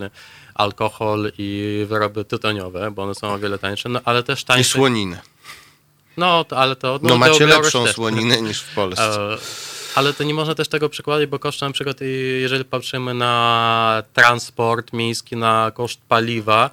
[0.56, 4.62] alkohol i wyroby tytoniowe, bo one są o wiele tańsze, no ale też tańsze.
[4.62, 5.20] I słoniny.
[6.18, 7.00] No, to, ale to...
[7.02, 7.96] No, no macie lepszą też.
[7.96, 9.38] słoninę niż w Polsce.
[9.98, 12.06] Ale to nie można też tego przekładać, bo koszty na przykład, y,
[12.42, 16.70] jeżeli patrzymy na transport miejski, na koszt paliwa,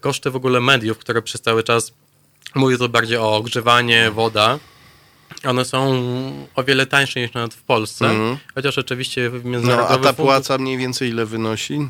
[0.00, 1.92] koszty w ogóle mediów, które przez cały czas
[2.54, 4.58] mówię tu bardziej o ogrzewanie, woda,
[5.44, 6.02] one są
[6.54, 8.36] o wiele tańsze niż nawet w Polsce, mm.
[8.54, 10.02] chociaż oczywiście w międzynarodowych...
[10.02, 11.88] No, a ta płaca mniej więcej ile wynosi?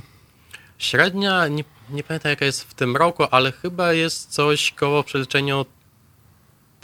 [0.78, 5.58] Średnia, nie, nie, pamiętam jaka jest w tym roku, ale chyba jest coś koło przeliczenia
[5.58, 5.75] od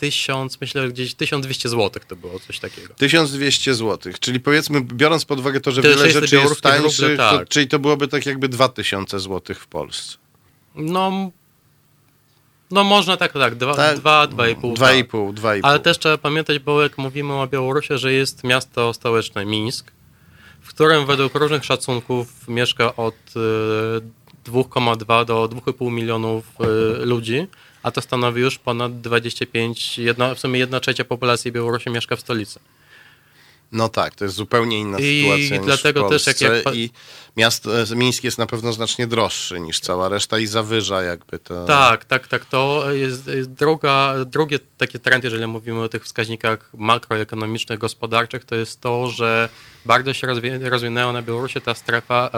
[0.03, 2.95] 1000, myślę, że gdzieś 1200 zł to było, coś takiego.
[2.95, 7.49] 1200 zł, czyli powiedzmy, biorąc pod uwagę to, że wiele rzeczy jest tańszych, tak.
[7.49, 10.19] czyli to byłoby tak jakby 2000 zł w Polsce.
[10.75, 11.31] No,
[12.71, 14.75] no można tak, tak, 2, 2,5.
[14.75, 15.61] 2,5, 2,5.
[15.62, 19.93] Ale też trzeba pamiętać, bo jak mówimy o Białorusi, że jest miasto stołeczne Mińsk,
[20.61, 23.15] w którym według różnych szacunków mieszka od
[24.47, 27.47] e, 2,2 do 2,5 milionów e, ludzi
[27.83, 32.21] a to stanowi już ponad 25, jedna, w sumie 1 trzecia populacji Białorusi mieszka w
[32.21, 32.61] stolicy.
[33.73, 36.75] No tak, to jest zupełnie inna I sytuacja niż dlatego w Polsce też jak, jak...
[36.75, 36.90] i
[37.37, 41.64] miasto e, Mińsk jest na pewno znacznie droższy niż cała reszta i zawyża jakby to.
[41.64, 42.45] Tak, tak, tak.
[42.45, 48.55] To jest, jest druga, drugie takie trend, jeżeli mówimy o tych wskaźnikach makroekonomicznych, gospodarczych, to
[48.55, 49.49] jest to, że
[49.85, 50.27] bardzo się
[50.61, 52.31] rozwinęła na Białorusi ta strefa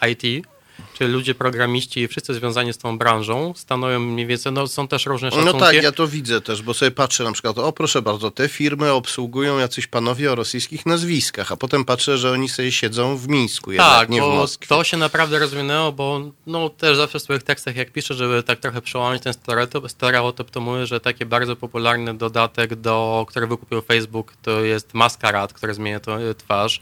[0.00, 0.46] e, IT,
[0.94, 5.06] czyli ludzie programiści i wszyscy związani z tą branżą stanowią mniej więcej, no są też
[5.06, 5.52] różne szacunki.
[5.52, 8.48] No tak, ja to widzę też, bo sobie patrzę na przykład, o proszę bardzo, te
[8.48, 13.28] firmy obsługują jacyś panowie o rosyjskich nazwiskach, a potem patrzę, że oni sobie siedzą w
[13.28, 14.68] Mińsku, jednak, tak, nie w Moskwie.
[14.68, 18.60] to się naprawdę rozwinęło, bo no też zawsze w swoich tekstach, jak piszę, żeby tak
[18.60, 23.82] trochę przełamać ten stereotyp, stereotyp to mówię, że taki bardzo popularny dodatek, do, który wykupił
[23.82, 26.80] Facebook, to jest Maskarad, który zmienia to, twarz,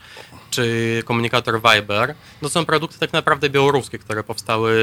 [0.51, 2.15] czy komunikator Viber.
[2.41, 4.73] No są produkty tak naprawdę białoruskie, które powstały,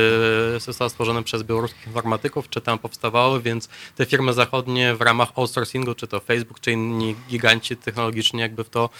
[0.58, 5.94] zostały stworzone przez białoruskich informatyków, czy tam powstawały, więc te firmy zachodnie w ramach outsourcingu,
[5.94, 8.90] czy to Facebook, czy inni giganci technologiczni jakby w to,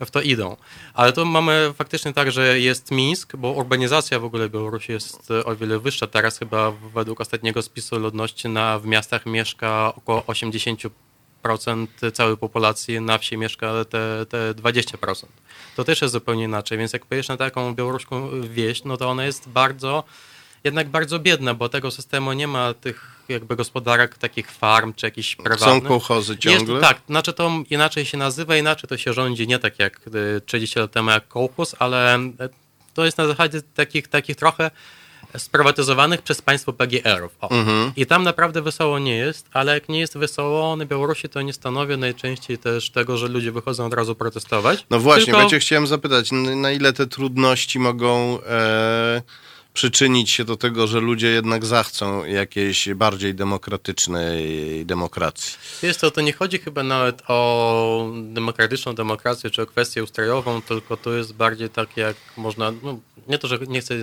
[0.00, 0.56] w to idą.
[0.94, 5.56] Ale tu mamy faktycznie tak, że jest Mińsk, bo urbanizacja w ogóle Białorusi jest o
[5.56, 6.06] wiele wyższa.
[6.06, 10.82] Teraz chyba według ostatniego spisu ludności na, w miastach mieszka około 80
[12.12, 15.26] całej populacji na wsi mieszka te, te 20%.
[15.76, 19.24] To też jest zupełnie inaczej, więc jak pojedziesz na taką białoruską wieś, no to ona
[19.24, 20.04] jest bardzo,
[20.64, 25.36] jednak bardzo biedna, bo tego systemu nie ma tych jakby gospodarek, takich farm czy jakichś
[25.36, 25.82] prywatnych.
[25.82, 26.74] Są kołchozy ciągle?
[26.74, 30.00] Jest, tak, znaczy to inaczej się nazywa, inaczej to się rządzi, nie tak jak
[30.46, 32.18] 30 lat temu jak kołchoz, ale
[32.94, 34.70] to jest na zasadzie takich, takich trochę
[35.38, 37.32] sprywatyzowanych przez państwo PGR-ów.
[37.42, 37.92] Mhm.
[37.96, 41.52] I tam naprawdę wesoło nie jest, ale jak nie jest wesoło na Białorusi, to nie
[41.52, 44.86] stanowi najczęściej też tego, że ludzie wychodzą od razu protestować.
[44.90, 45.58] No właśnie, Tylko...
[45.58, 48.38] chciałem zapytać, na ile te trudności mogą...
[48.42, 49.22] E
[49.76, 55.58] przyczynić się do tego, że ludzie jednak zachcą jakiejś bardziej demokratycznej demokracji.
[55.82, 60.96] Jest to, to nie chodzi chyba nawet o demokratyczną demokrację czy o kwestię ustrojową, tylko
[60.96, 63.94] to jest bardziej tak jak można, no, nie to, że nie chcę,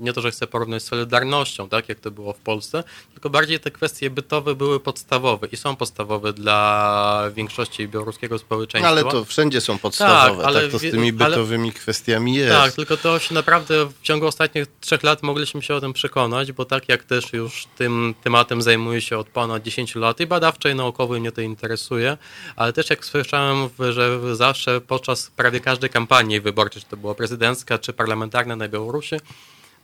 [0.00, 3.60] nie to, że chcę porównać z Solidarnością, tak, jak to było w Polsce, tylko bardziej
[3.60, 8.88] te kwestie bytowe były podstawowe i są podstawowe dla większości białoruskiego społeczeństwa.
[8.88, 12.56] Ale to wszędzie są podstawowe, tak, ale, tak to z tymi bytowymi ale, kwestiami jest.
[12.56, 16.52] Tak, tylko to się naprawdę w ciągu ostatnich trzech lat mogliśmy się o tym przekonać,
[16.52, 20.68] bo tak jak też już tym tematem zajmuję się od ponad 10 lat i badawczo
[20.68, 22.16] i naukowo mnie to interesuje,
[22.56, 27.78] ale też jak słyszałem, że zawsze podczas prawie każdej kampanii wyborczej, czy to była prezydencka,
[27.78, 29.16] czy parlamentarna na Białorusi,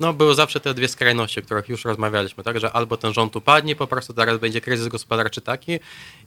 [0.01, 3.37] no były zawsze te dwie skrajności, o których już rozmawialiśmy, tak, że albo ten rząd
[3.37, 5.81] upadnie, po prostu teraz będzie kryzys gospodarczy taki, I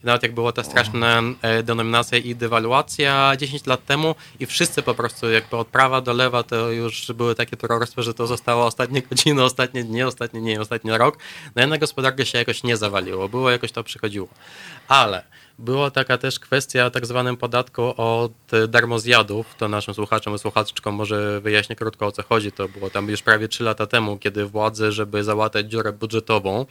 [0.03, 4.93] nawet jak była ta straszna e, denominacja i dewaluacja 10 lat temu i wszyscy po
[4.93, 9.01] prostu jakby od prawa do lewa to już były takie terrorystwy, że to zostało ostatnie
[9.01, 11.17] godziny, ostatnie dni, ostatnie nie, ostatni rok,
[11.55, 14.27] no jednak gospodarka się jakoś nie zawaliło, było jakoś to przychodziło.
[14.87, 15.23] Ale
[15.59, 18.31] była taka też kwestia tak zwanym podatku od
[18.67, 19.55] darmozjadów.
[19.57, 22.51] To naszym słuchaczom i słuchaczkom może wyjaśnię krótko o co chodzi.
[22.51, 26.65] To było tam już prawie 3 lata temu, kiedy władze, żeby załatać dziurę budżetową,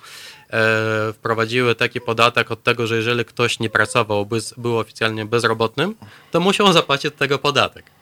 [0.51, 5.95] e, wprowadziły taki podatek od tego, że jeżeli ktoś nie pracował, by, był oficjalnie bezrobotnym,
[6.31, 7.98] to musiał zapłacić tego podatek.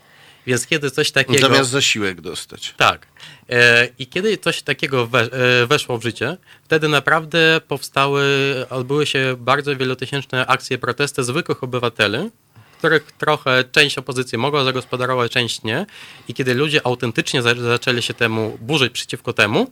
[0.47, 1.49] Więc kiedy coś takiego.
[1.49, 2.75] Zamiast zasiłek dostać.
[2.77, 3.07] Tak.
[3.51, 8.25] E, I kiedy coś takiego e, weszło w życie, wtedy naprawdę powstały,
[8.71, 12.31] odbyły się bardzo wielotysięczne akcje, protesty zwykłych obywateli,
[12.79, 15.87] których trochę część opozycji mogła zagospodarować, część nie.
[16.29, 19.71] I kiedy ludzie autentycznie zaczęli się temu burzyć przeciwko temu,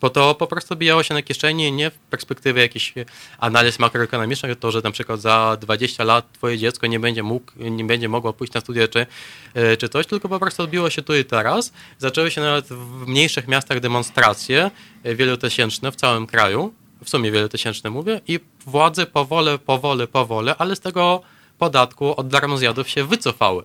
[0.00, 2.94] bo to po prostu bijało się na kieszeni, nie w perspektywie jakichś
[3.38, 7.84] analiz makroekonomicznych, to, że na przykład za 20 lat twoje dziecko nie będzie, mógł, nie
[7.84, 9.06] będzie mogło pójść na studia czy,
[9.54, 11.72] e, czy coś, tylko po prostu odbiło się tu i teraz.
[11.98, 14.70] Zaczęły się nawet w mniejszych miastach demonstracje
[15.04, 16.72] e, wielotysięczne w całym kraju,
[17.04, 21.22] w sumie wielotysięczne mówię, i władze powole, powole, powole, ale z tego
[21.58, 23.64] podatku od darmozjadów się wycofały.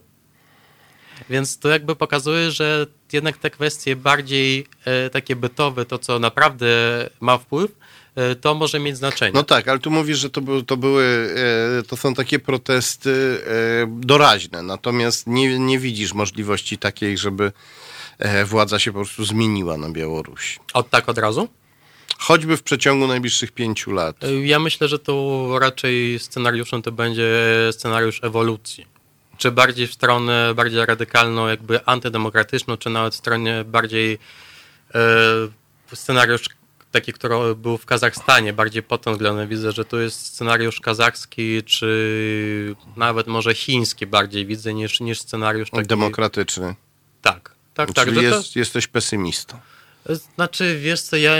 [1.29, 6.67] Więc to jakby pokazuje, że jednak te kwestie bardziej e, takie bytowe, to co naprawdę
[7.19, 7.71] ma wpływ,
[8.15, 9.32] e, to może mieć znaczenie.
[9.34, 11.36] No tak, ale tu mówisz, że to, to były,
[11.80, 13.41] e, to są takie protesty
[13.88, 17.52] doraźne, natomiast nie, nie widzisz możliwości takiej, żeby
[18.45, 20.60] władza się po prostu zmieniła na Białorusi.
[20.73, 21.47] Od tak od razu?
[22.17, 24.15] Choćby w przeciągu najbliższych pięciu lat.
[24.43, 27.32] Ja myślę, że to raczej scenariuszem to będzie
[27.71, 28.92] scenariusz ewolucji
[29.37, 34.19] czy bardziej w stronę bardziej radykalną, jakby antydemokratyczną, czy nawet w stronę bardziej
[34.95, 34.99] e,
[35.93, 36.49] scenariusz
[36.93, 41.63] taki, który był w Kazachstanie, bardziej pod tym względem widzę, że tu jest scenariusz kazachski,
[41.63, 45.87] czy nawet może chiński bardziej widzę niż, niż scenariusz taki...
[45.87, 46.75] Demokratyczny.
[47.21, 48.05] Tak, tak, tak.
[48.05, 48.59] Czyli jest, to...
[48.59, 49.57] jesteś pesymistą.
[50.35, 51.35] Znaczy, wiesz co, ja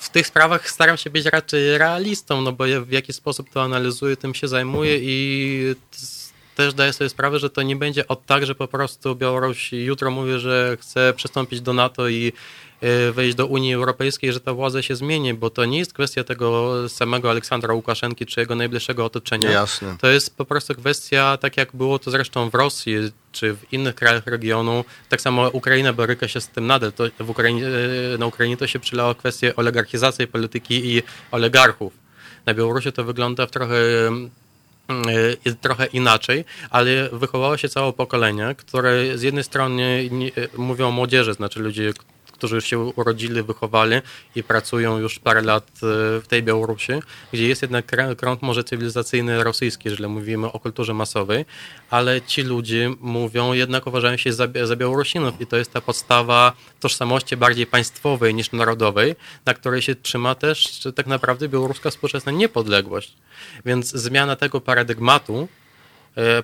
[0.00, 3.62] w tych sprawach staram się być raczej realistą, no bo ja w jaki sposób to
[3.62, 5.74] analizuję, tym się zajmuję i
[6.54, 10.10] też daję sobie sprawę, że to nie będzie od tak, że po prostu Białoruś jutro
[10.10, 12.32] mówi, że chce przystąpić do NATO i
[12.80, 16.24] e, wejść do Unii Europejskiej, że ta władza się zmieni, bo to nie jest kwestia
[16.24, 19.50] tego samego Aleksandra Łukaszenki czy jego najbliższego otoczenia.
[19.50, 19.96] Jasne.
[20.00, 22.96] To jest po prostu kwestia, tak jak było to zresztą w Rosji
[23.32, 26.92] czy w innych krajach regionu, tak samo Ukraina boryka się z tym nadal.
[26.92, 27.66] To w Ukrainie,
[28.14, 31.92] e, na Ukrainie to się przylało kwestię oligarchizacji polityki i oligarchów.
[32.46, 33.76] Na Białorusi to wygląda w trochę
[35.60, 40.10] trochę inaczej, ale wychowało się całe pokolenie, które z jednej strony
[40.56, 41.92] mówią młodzieży, znaczy ludzie,
[42.42, 43.96] którzy się urodzili, wychowali
[44.34, 45.78] i pracują już parę lat e,
[46.20, 46.92] w tej Białorusi,
[47.32, 51.44] gdzie jest jednak krąg może cywilizacyjny rosyjski, jeżeli mówimy o kulturze masowej,
[51.90, 56.52] ale ci ludzie mówią, jednak uważają się za, za Białorusinów i to jest ta podstawa
[56.80, 59.14] tożsamości bardziej państwowej niż narodowej,
[59.46, 63.14] na której się trzyma też tak naprawdę białoruska współczesna niepodległość.
[63.64, 65.48] Więc zmiana tego paradygmatu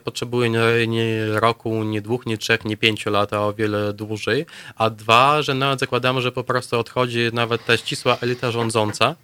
[0.04, 4.46] potrzebuje nie, nie, roku, nie dwóch, nie trzech, nie pięciu lat, a o wiele dłużej.
[4.76, 9.14] A dwa, że nawet zakładamy, że po prostu odchodzi nawet ta ścisła elita rządząca,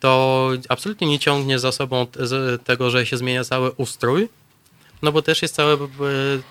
[0.00, 2.06] to absolutnie nie ciągnie za sobą
[2.64, 4.28] tego, że się zmienia cały ustrój,
[5.02, 5.78] no bo też jest całe, e,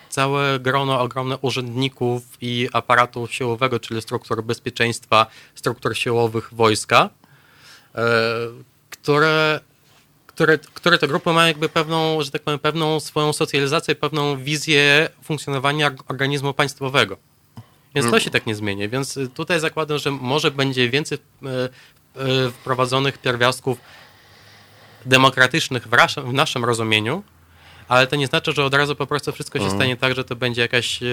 [0.10, 7.10] całe grono ogromne urzędników i aparatu siłowego, czyli struktur bezpieczeństwa, struktur siłowych wojska,
[7.96, 8.06] e,
[8.90, 9.60] które
[10.36, 15.10] które, które te grupy mają jakby pewną, że tak powiem, pewną swoją socjalizację, pewną wizję
[15.24, 17.18] funkcjonowania organizmu państwowego.
[17.96, 18.90] Więc to się tak nie zmieni.
[18.90, 23.78] Więc tutaj zakładam, że może będzie więcej e, e, wprowadzonych pierwiastków
[25.06, 27.24] demokratycznych w naszym, w naszym rozumieniu,
[27.88, 30.36] ale to nie znaczy, że od razu po prostu wszystko się stanie tak, że to
[30.36, 31.06] będzie jakaś e,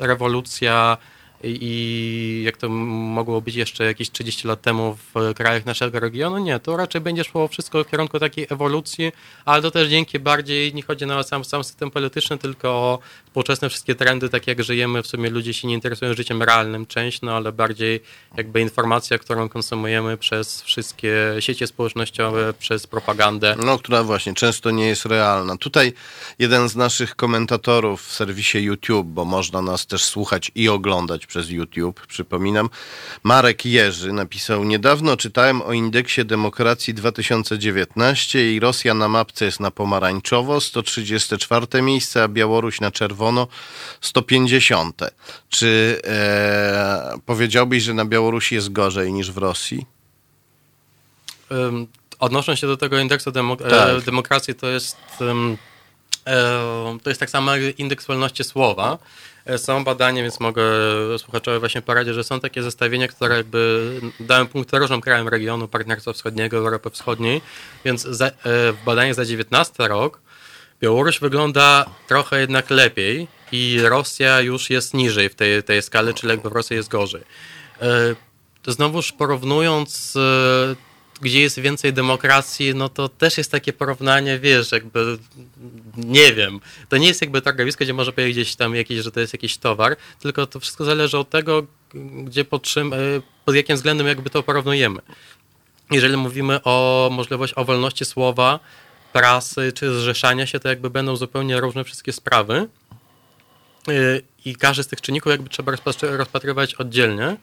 [0.00, 0.96] rewolucja
[1.44, 6.60] i jak to mogło być jeszcze jakieś 30 lat temu w krajach naszego regionu, nie,
[6.60, 9.12] to raczej będzie szło wszystko w kierunku takiej ewolucji,
[9.44, 13.68] ale to też dzięki bardziej, nie chodzi na sam, sam system polityczny, tylko o współczesne
[13.68, 17.32] wszystkie trendy, tak jak żyjemy, w sumie ludzie się nie interesują życiem realnym, część, no
[17.32, 18.00] ale bardziej
[18.36, 23.56] jakby informacja, którą konsumujemy przez wszystkie sieci społecznościowe, przez propagandę.
[23.64, 25.56] No, która właśnie często nie jest realna.
[25.56, 25.92] Tutaj
[26.38, 31.50] jeden z naszych komentatorów w serwisie YouTube, bo można nas też słuchać i oglądać przez
[31.50, 32.70] YouTube, przypominam,
[33.22, 39.70] Marek Jerzy napisał, niedawno czytałem o indeksie demokracji 2019 i Rosja na mapce jest na
[39.70, 43.46] pomarańczowo, 134 miejsce, a Białoruś na czerwono,
[44.00, 45.00] 150.
[45.48, 49.86] Czy e, powiedziałbyś, że na Białorusi jest gorzej niż w Rosji?
[51.50, 51.86] Um,
[52.18, 54.00] odnosząc się do tego indeksu demok e, tak.
[54.00, 55.58] demokracji, to jest, um,
[57.02, 58.98] to jest tak samo jak indeks wolności słowa.
[59.46, 60.62] E, są badania, więc mogę
[61.18, 63.90] słuchaczowi właśnie poradzić, że są takie zestawienia, które jakby
[64.20, 67.40] dają punkty różnym krajom regionu Partnerstwa Wschodniego, Europy Wschodniej,
[67.84, 70.20] więc za, w badaniu za 19 rok
[70.80, 76.30] Białoruś wygląda trochę jednak lepiej i Rosja już jest niżej w tej, tej skali, czyli
[76.30, 77.22] jakby w Rosji jest gorzej.
[78.62, 80.18] To znowuż porównując
[81.20, 85.18] gdzie jest więcej demokracji, no to też jest takie porównanie, wiesz, jakby,
[85.96, 89.32] nie wiem, to nie jest jakby targowisko, gdzie może powiedzieć tam jakieś, że to jest
[89.32, 91.66] jakiś towar, tylko to wszystko zależy od tego,
[92.24, 92.96] gdzie pod czym, e,
[93.44, 95.00] pod jakim względem jakby to porównujemy.
[95.90, 98.60] Jeżeli mówimy o możliwości, o wolności słowa,
[99.12, 102.68] prasy czy zrzeszania się, to jakby będą zupełnie różne wszystkie sprawy
[103.88, 103.92] e,
[104.44, 107.36] i każdy z tych czynników jakby trzeba rozpatrywać oddzielnie.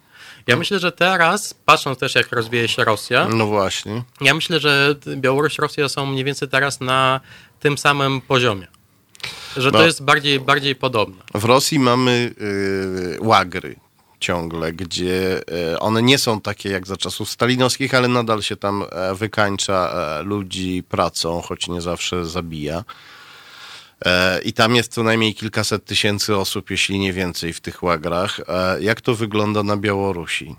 [0.48, 3.28] Ja myślę, że teraz, patrząc też jak rozwija się Rosja.
[3.28, 4.04] No właśnie.
[4.22, 7.20] Ja myślę, że Białoruś, Rosja są mniej więcej teraz na
[7.60, 8.68] tym samym poziomie.
[9.58, 11.24] Że to jest bardziej, bardziej podobne.
[11.34, 13.76] W Rosji mamy yy, łagry
[14.20, 15.42] ciągle, gdzie
[15.72, 19.94] yy, one nie są takie jak za czasów stalinowskich, ale nadal się tam e, wykańcza
[20.20, 22.84] e, ludzi pracą, choć nie zawsze zabija.
[24.06, 28.40] E, I tam jest co najmniej kilkaset tysięcy osób, jeśli nie więcej, w tych łagrach.
[28.48, 30.56] E, jak to wygląda na Białorusi?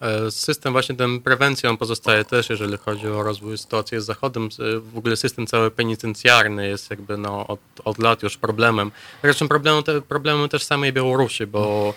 [0.00, 4.48] E, system właśnie ten prewencją pozostaje też, jeżeli chodzi o rozwój sytuacji z Zachodem.
[4.92, 8.90] W ogóle system cały penitencjarny jest jakby no, od, od lat już problemem.
[9.22, 11.94] Zresztą problemem, te, problemem też samej Białorusi, bo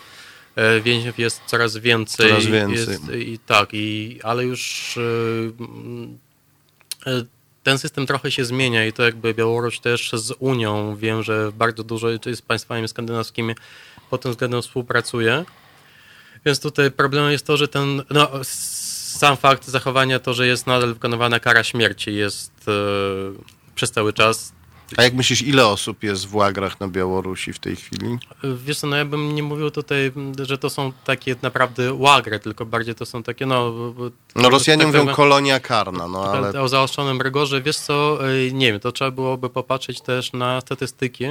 [0.84, 2.30] więźniów jest coraz więcej.
[2.30, 2.94] Coraz więcej.
[2.94, 5.00] Jest, I tak, i, ale już
[7.64, 11.84] ten system trochę się zmienia i to jakby Białoruś też z Unią wiem, że bardzo
[11.84, 13.56] dużo z państwami skandynawskimi
[14.10, 15.46] pod tym względem współpracuje.
[16.46, 20.94] Więc tutaj problemem jest to, że ten, no, sam fakt zachowania to, że jest nadal
[20.94, 22.72] wykonywana kara śmierci jest e,
[23.76, 24.54] przez cały czas
[24.98, 28.18] a jak myślisz, ile osób jest w łagrach na Białorusi w tej chwili?
[28.44, 30.12] Wiesz co, no ja bym nie mówił tutaj,
[30.42, 33.74] że to są takie naprawdę łagry, tylko bardziej to są takie, no...
[34.36, 36.62] No Rosjanie tak mówią kolonia karna, no ale...
[36.62, 37.62] O zaostrzonym rygorze.
[37.62, 41.26] Wiesz co, y, nie wiem, to trzeba byłoby popatrzeć też na statystyki.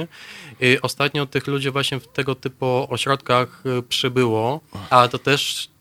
[0.63, 4.59] Y, ostatnio tych ludzi właśnie w tego typu ośrodkach y, przybyło,
[4.89, 5.71] ale to też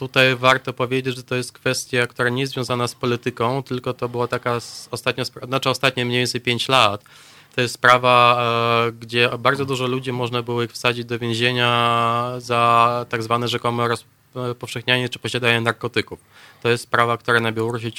[0.00, 4.08] tutaj warto powiedzieć, że to jest kwestia, która nie jest związana z polityką, tylko to
[4.08, 4.58] była taka
[4.90, 7.04] ostatnio, znaczy ostatnie mniej więcej 5 lat,
[7.54, 8.42] to jest sprawa,
[8.88, 13.88] e, gdzie bardzo dużo ludzi można było ich wsadzić do więzienia za tak zwane rzekome
[14.34, 16.18] rozpowszechnianie czy posiadanie narkotyków.
[16.62, 17.92] To jest sprawa, która na Białorusi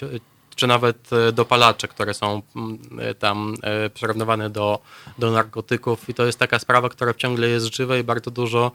[0.55, 4.79] czy nawet e, dopalacze, które są mm, e, tam e, przyrównywane do,
[5.19, 8.71] do narkotyków i to jest taka sprawa, która ciągle jest żywa i bardzo dużo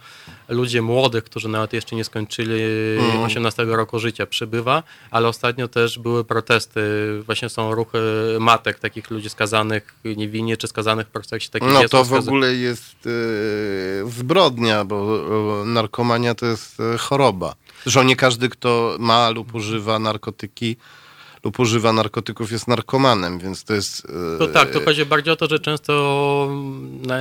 [0.48, 2.62] ludzi młodych, którzy nawet jeszcze nie skończyli
[2.98, 3.22] mm.
[3.22, 6.80] 18 roku życia przybywa, ale ostatnio też były protesty,
[7.26, 7.98] właśnie są ruchy
[8.40, 13.08] matek takich ludzi skazanych niewinnie, czy skazanych jak się takich No to w ogóle jest
[14.08, 15.06] zbrodnia, bo
[15.64, 17.54] narkomania to jest choroba.
[17.82, 20.76] Zresztą nie każdy, kto ma lub używa narkotyki,
[21.44, 24.06] lub używa narkotyków, jest narkomanem, więc to jest...
[24.38, 26.50] To tak, to chodzi bardziej o to, że często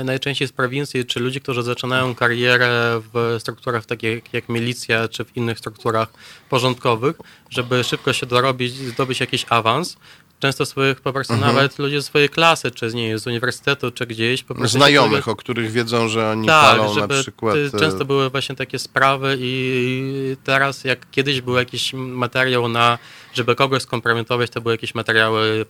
[0.06, 5.38] najczęściej z prowincji, czy ludzi, którzy zaczynają karierę w strukturach takich jak milicja, czy w
[5.38, 6.10] innych strukturach
[6.50, 7.16] porządkowych,
[7.50, 9.98] żeby szybko się dorobić, zdobyć jakiś awans,
[10.40, 11.56] często swoich po prostu mhm.
[11.56, 14.44] nawet ludzie z swojej klasy, czy z, nie, z uniwersytetu, czy gdzieś.
[14.44, 17.56] Po prostu Znajomych, o których wiedzą, że oni tak, palą na przykład.
[17.74, 22.98] E, często były właśnie takie sprawy i teraz jak kiedyś był jakiś materiał na,
[23.34, 25.66] żeby kogoś skompromitować, to były jakieś materiały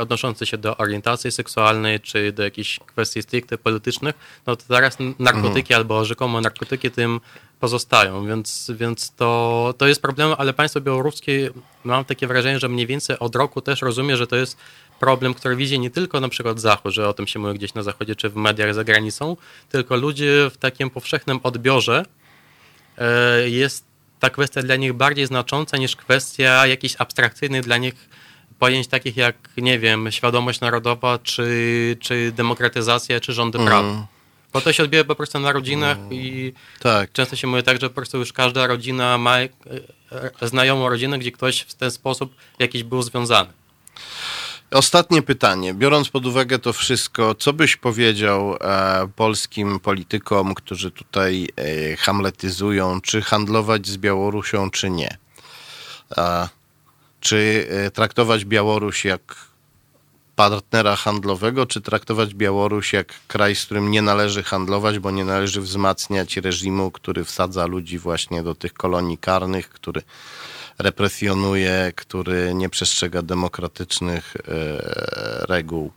[0.00, 4.14] odnoszący się do orientacji seksualnej, czy do jakichś kwestii stricte politycznych,
[4.46, 5.80] no to teraz narkotyki mhm.
[5.80, 7.20] albo rzekomo narkotyki tym
[7.60, 11.50] pozostają, więc, więc to, to jest problem, ale państwo białoruskie,
[11.84, 14.56] mam takie wrażenie, że mniej więcej od roku też rozumie, że to jest
[15.00, 17.82] problem, który widzi nie tylko na przykład Zachód, że o tym się mówi gdzieś na
[17.82, 19.36] Zachodzie, czy w mediach za granicą,
[19.68, 22.04] tylko ludzie w takim powszechnym odbiorze
[23.44, 23.84] jest
[24.20, 28.08] ta kwestia dla nich bardziej znacząca niż kwestia jakichś abstrakcyjnych dla nich
[28.60, 33.68] pojęć takich jak, nie wiem, świadomość narodowa, czy, czy demokratyzacja, czy rządy mm.
[33.68, 34.06] prawa.
[34.52, 36.12] Bo to się odbija po prostu na rodzinach mm.
[36.12, 37.12] i tak.
[37.12, 39.48] często się mówi tak, że po prostu już każda rodzina ma e,
[40.42, 43.52] e, znajomą rodzinę, gdzie ktoś w ten sposób jakiś był związany.
[44.70, 45.74] Ostatnie pytanie.
[45.74, 53.00] Biorąc pod uwagę to wszystko, co byś powiedział e, polskim politykom, którzy tutaj e, hamletyzują,
[53.00, 55.16] czy handlować z Białorusią, czy nie?
[56.16, 56.48] E,
[57.20, 59.50] czy e, traktować Białoruś jak
[60.36, 65.60] partnera handlowego, czy traktować Białoruś jak kraj, z którym nie należy handlować, bo nie należy
[65.60, 70.02] wzmacniać reżimu, który wsadza ludzi właśnie do tych kolonii karnych, który
[70.78, 74.40] represjonuje, który nie przestrzega demokratycznych e,
[75.46, 75.92] reguł.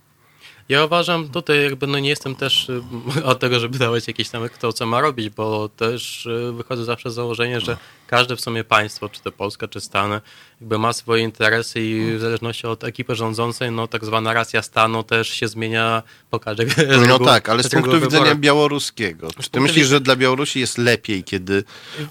[0.68, 2.82] Ja uważam, tutaj jakby no nie jestem też y,
[3.24, 7.10] od tego, żeby dawać jakieś tam kto co ma robić, bo też y, wychodzę zawsze
[7.10, 10.20] z założenia, że każde w sumie państwo, czy to Polska, czy Stany,
[10.60, 15.02] jakby ma swoje interesy i w zależności od ekipy rządzącej, no tak zwana racja stanu
[15.02, 16.66] też się zmienia po każdej
[17.08, 21.24] No tak, ale z punktu widzenia białoruskiego, czy ty myślisz, że dla Białorusi jest lepiej,
[21.24, 21.64] kiedy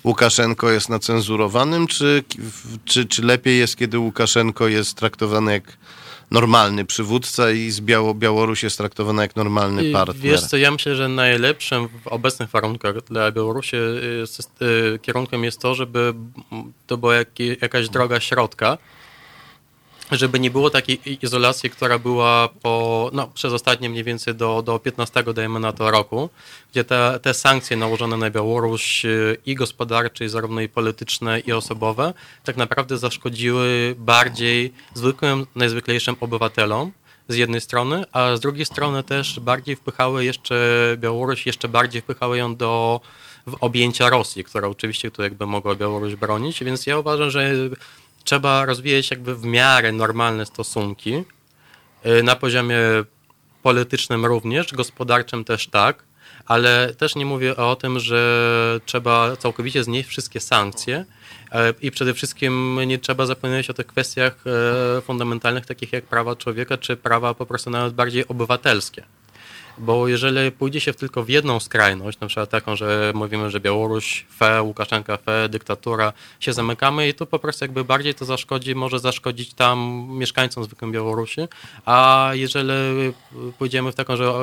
[0.03, 2.23] Łukaszenko jest nacenzurowanym, czy,
[2.85, 5.77] czy, czy lepiej jest, kiedy Łukaszenko jest traktowany jak
[6.33, 10.17] normalny przywódca i z Biało Białoruś jest traktowana jak normalny partner.
[10.17, 13.75] Wiesz co, ja myślę, że najlepszym w obecnych warunkach dla Białorusi
[14.19, 16.13] jest, y, kierunkiem jest to, żeby
[16.87, 18.77] to była jak, jakaś droga środka,
[20.11, 24.79] żeby nie było takiej izolacji, która była po, no, przez ostatnie mniej więcej do, do
[24.79, 26.29] 15, dajmy na to roku,
[26.71, 31.51] gdzie te, te sankcje nałożone na Białoruś y, i gospodarcze, i zarówno i polityczne, i
[31.51, 36.91] osobowe, tak naprawdę zaszkodziły bardziej zwykłym, najzwyklejszym obywatelom,
[37.27, 40.55] z jednej strony, a z drugiej strony też bardziej wpychały jeszcze
[40.97, 43.01] Białoruś, jeszcze bardziej wpychały ją do
[43.59, 47.53] objęcia Rosji, która oczywiście tu jakby mogła Białoruś bronić, więc ja uważam, że
[48.23, 51.23] trzeba rozwijać jakby w miarę normalne stosunki
[52.05, 52.77] y, na poziomie
[53.63, 56.03] politycznym również, gospodarczym też tak,
[56.45, 61.05] ale też nie mówię o tym, że trzeba całkowicie znieść wszystkie sankcje
[61.51, 64.43] e, i przede wszystkim nie trzeba zapominać o tych kwestiach
[64.97, 69.03] e, fundamentalnych, takich jak prawa człowieka, czy prawa po prostu nawet bardziej obywatelskie.
[69.77, 74.25] Bo jeżeli pójdzie się tylko w jedną skrajność, na przykład taką, że mówimy, że Białoruś
[74.37, 78.99] fe, Łukaszenka fe, dyktatura, się zamykamy i tu po prostu jakby bardziej to zaszkodzi, może
[78.99, 81.41] zaszkodzić tam mieszkańcom zwykłym Białorusi,
[81.85, 82.73] a jeżeli
[83.57, 84.33] pójdziemy w taką, że e,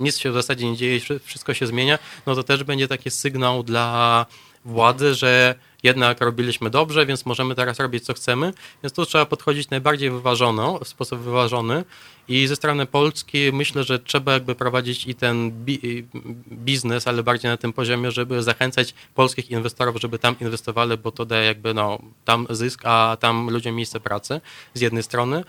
[0.00, 3.62] nic się w zasadzie nie dzieje, wszystko się zmienia, no to też będzie taki sygnał
[3.62, 4.26] dla
[4.64, 8.52] władzy, że jednak robiliśmy dobrze, więc możemy teraz robić co chcemy.
[8.82, 11.84] Więc tu trzeba podchodzić najbardziej wyważono, w sposób wyważony.
[12.28, 16.06] I ze strony Polski myślę, że trzeba jakby prowadzić i ten bi
[16.52, 21.26] biznes, ale bardziej na tym poziomie, żeby zachęcać polskich inwestorów, żeby tam inwestowali, bo to
[21.26, 24.40] daje jakby no, tam zysk, a tam ludziom miejsce pracy
[24.74, 25.44] z jednej strony.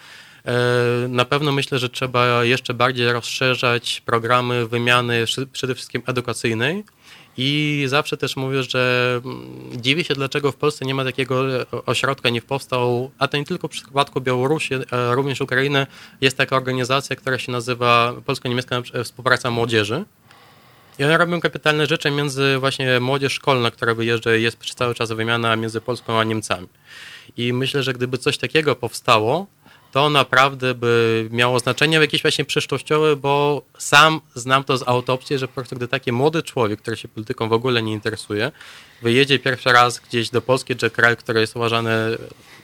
[0.45, 6.83] E, na pewno myślę, że trzeba jeszcze bardziej rozszerzać programy wymiany przede wszystkim edukacyjnej
[7.37, 11.65] i zawsze też mówię, że mm, dziwię się, dlaczego w Polsce nie ma takiego e,
[11.85, 14.79] ośrodka, nie powstał, a to nie tylko w przypadku Białorusi, e,
[15.15, 15.87] również Ukrainy.
[16.21, 20.05] Jest taka organizacja, która się nazywa Polsko-Niemiecka Współpraca Młodzieży.
[20.99, 25.11] I one robią kapitalne rzeczy między właśnie młodzież szkolna, która wyjeżdża jest przez cały czas
[25.11, 26.67] wymiana między Polską a Niemcami.
[27.37, 29.47] I myślę, że gdyby coś takiego powstało,
[29.91, 35.47] to naprawdę by miało znaczenie jakieś właśnie przyszłościowe, bo sam znam to z autopsji, że
[35.47, 38.51] po prostu gdy taki młody człowiek, który się polityką w ogóle nie interesuje,
[39.01, 41.91] wyjedzie pierwszy raz gdzieś do Polski, czy kraj, który jest uważany,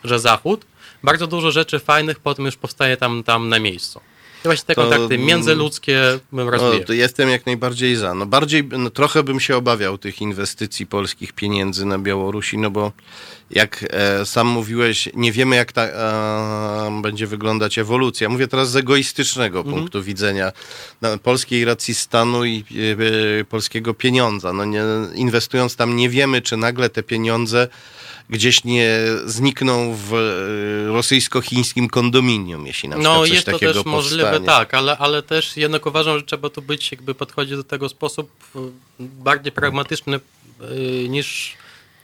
[0.03, 0.65] że Zachód,
[1.03, 4.01] bardzo dużo rzeczy fajnych potem już powstaje tam, tam na miejscu.
[4.43, 6.85] Właśnie te to, kontakty międzyludzkie bym rozwijał.
[6.87, 8.13] No, jestem jak najbardziej za.
[8.13, 12.91] No bardziej, no, trochę bym się obawiał tych inwestycji polskich pieniędzy na Białorusi, no bo
[13.51, 18.29] jak e, sam mówiłeś, nie wiemy jak ta e, będzie wyglądać ewolucja.
[18.29, 19.75] Mówię teraz z egoistycznego mhm.
[19.75, 20.51] punktu widzenia
[21.01, 22.63] no, polskiej racji stanu i
[23.41, 24.53] e, polskiego pieniądza.
[24.53, 24.81] No, nie,
[25.15, 27.67] inwestując tam nie wiemy, czy nagle te pieniądze
[28.29, 33.83] gdzieś nie znikną w e, rosyjsko-chińskim kondominium, jeśli na przykład no, coś jest takiego to
[33.83, 34.23] też powstanie.
[34.23, 37.89] możliwe, tak, ale, ale też jednak uważam, że trzeba tu być, jakby podchodzić do tego
[37.89, 38.59] w sposób e,
[38.99, 40.19] bardziej pragmatyczny
[40.61, 40.65] e,
[41.09, 41.53] niż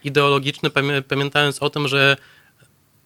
[0.03, 0.69] ideologiczny,
[1.07, 2.17] pamiętając o tym, że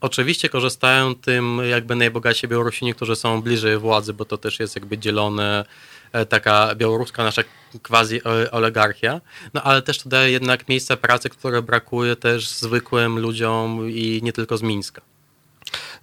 [0.01, 4.97] oczywiście korzystają tym jakby najbogatsi Białorusini, którzy są bliżej władzy, bo to też jest jakby
[4.97, 5.65] dzielone
[6.13, 7.43] E, taka białoruska nasza
[7.83, 9.21] quasi oligarchia,
[9.53, 14.33] no ale też to daje jednak miejsca pracy, które brakuje też zwykłym ludziom i nie
[14.33, 15.01] tylko z Mińska.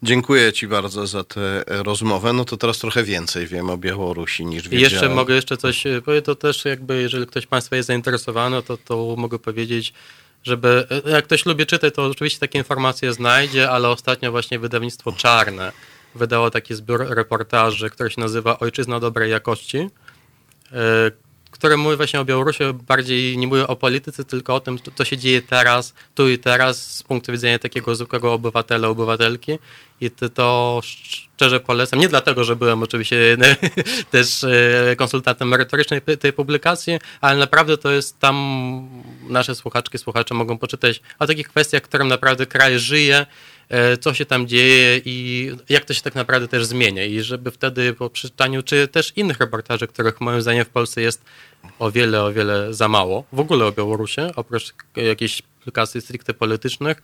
[0.03, 2.33] Dziękuję Ci bardzo za tę rozmowę.
[2.33, 4.81] No to teraz trochę więcej wiem o Białorusi niż wiedziałem.
[4.81, 8.77] I jeszcze mogę jeszcze coś powiedzieć, to też jakby jeżeli ktoś Państwa jest zainteresowany, to,
[8.77, 9.93] to mogę powiedzieć,
[10.45, 15.73] żeby, jak ktoś lubi czytać, to oczywiście takie informacje znajdzie, ale ostatnio właśnie wydawnictwo Czarne
[16.15, 19.79] wydało taki zbiór reportaży, który się nazywa Ojczyzna dobrej jakości,
[20.73, 21.11] e,
[21.65, 25.19] które mówi właśnie o Białorusi, bardziej nie mówi o polityce, tylko o tym, co się
[25.19, 29.59] dzieje teraz, tu i teraz z punktu widzenia takiego zwykłego obywatela, obywatelki
[30.01, 32.01] i to szczerze polecam.
[32.01, 33.37] Nie dlatego, że byłem oczywiście
[34.11, 38.37] też e, konsultantem merytorycznej tej publikacji, ale naprawdę to jest tam
[39.29, 43.27] nasze słuchaczki, słuchacze mogą poczytać o takich kwestiach, którym naprawdę kraj żyje,
[43.69, 47.05] e, co się tam dzieje i jak to się tak naprawdę też zmienia.
[47.05, 51.25] I żeby wtedy po przeczytaniu, czy też innych reportaży, których moim zdaniem w Polsce jest
[51.79, 57.03] o wiele, o wiele za mało, w ogóle o Białorusi, oprócz jakichś publikacji stricte politycznych,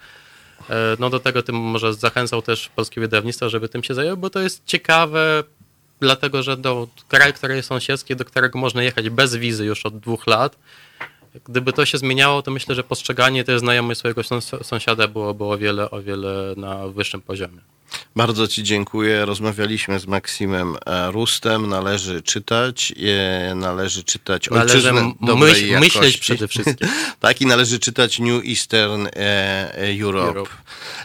[0.71, 4.31] E, no do tego tym może zachęcał też polskie wydawnictwo, żeby tym się zajęło, bo
[4.31, 5.45] to jest ciekawe,
[6.01, 9.99] dlatego że do kraj, który jest sąsiedzki, do którego można jechać bez wizy już od
[9.99, 10.57] dwóch lat,
[11.45, 14.23] gdyby to się zmieniało, to myślę, że postrzeganie tej znajomość swojego
[14.63, 17.61] sąsiada byłoby o wiele, o wiele na wyższym poziomie.
[18.17, 19.25] Bardzo Ci dziękuję.
[19.25, 21.69] Rozmawialiśmy z Maksimem e, Rustem.
[21.69, 22.93] Należy czytać,
[23.55, 25.99] należy czytać ojczyznę należy dobrej myśl, jakości.
[25.99, 26.89] myśleć przede wszystkim.
[27.21, 30.51] tak i należy czytać New Eastern e, Europe, Europe.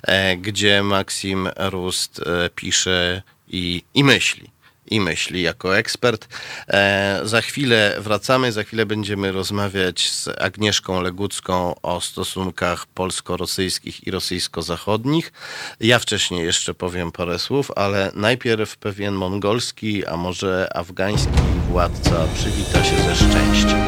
[0.03, 2.21] E, gdzie Maksim Rust
[2.55, 4.54] pisze i, i myśli
[4.91, 6.27] i myśli jako ekspert.
[6.67, 14.11] E, za chwilę wracamy, za chwilę będziemy rozmawiać z Agnieszką Legucką o stosunkach polsko-rosyjskich i
[14.11, 15.33] rosyjsko-zachodnich.
[15.79, 21.29] Ja wcześniej jeszcze powiem parę słów, ale najpierw pewien mongolski, a może afgański
[21.69, 23.79] władca przywita się ze szczęściem.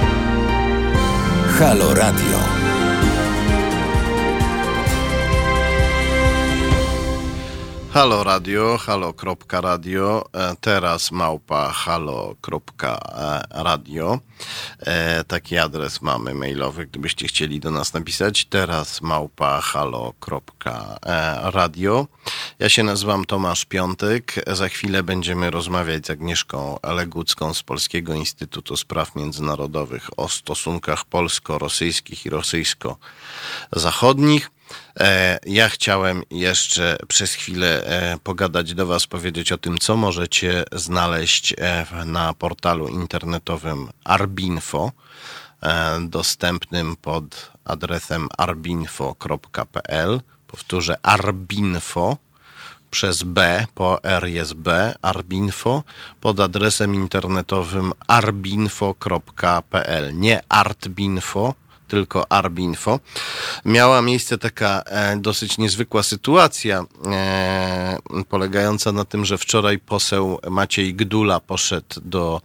[1.60, 2.87] Halo Radio.
[7.98, 13.00] Halo Radio, halo.radio, e, teraz małpa halo.radio.
[14.80, 18.45] E, taki adres mamy mailowy, gdybyście chcieli do nas napisać.
[18.45, 20.08] Teraz małpa halo.radio.
[22.60, 24.36] Ja się nazywam Tomasz Piątek.
[24.48, 32.26] Za chwilę będziemy rozmawiać z Agnieszką Legucką z Polskiego Instytutu Spraw Międzynarodowych o stosunkach polsko-rosyjskich
[32.26, 34.57] i rosyjsko-zachodnich.
[34.99, 40.63] E, ja chciałem jeszcze przez chwilę e, pogadać do Was, powiedzieć o tym, co możecie
[40.72, 44.91] znaleźć e, na portalu internetowym Arbinfo,
[46.01, 50.22] dostępnym pod adresem arbinfo.pl.
[50.47, 52.18] Powtórzę, Arbinfo
[52.91, 55.84] przez B, po R jest B, Arbinfo,
[56.22, 59.39] pod adresem internetowym arbinfo.pl.
[60.18, 61.53] Nie Artbinfo,
[61.88, 63.00] tylko Arbinfo.
[63.66, 67.98] Miała miejsce taka e, dosyć niezwykła sytuacja, e,
[68.30, 72.42] polegająca na tym, że wczoraj poseł Maciej Gdula poszedł do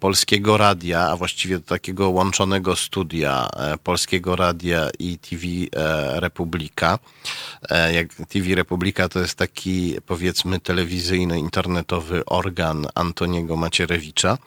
[0.00, 6.98] Polskiego Radia, a właściwie do takiego łączonego studia e, Polskiego Radia i TV e, Republika.
[7.92, 14.38] Jak TV Republika to jest taki powiedzmy telewizyjny, internetowy organ Antoniego Macierewicza.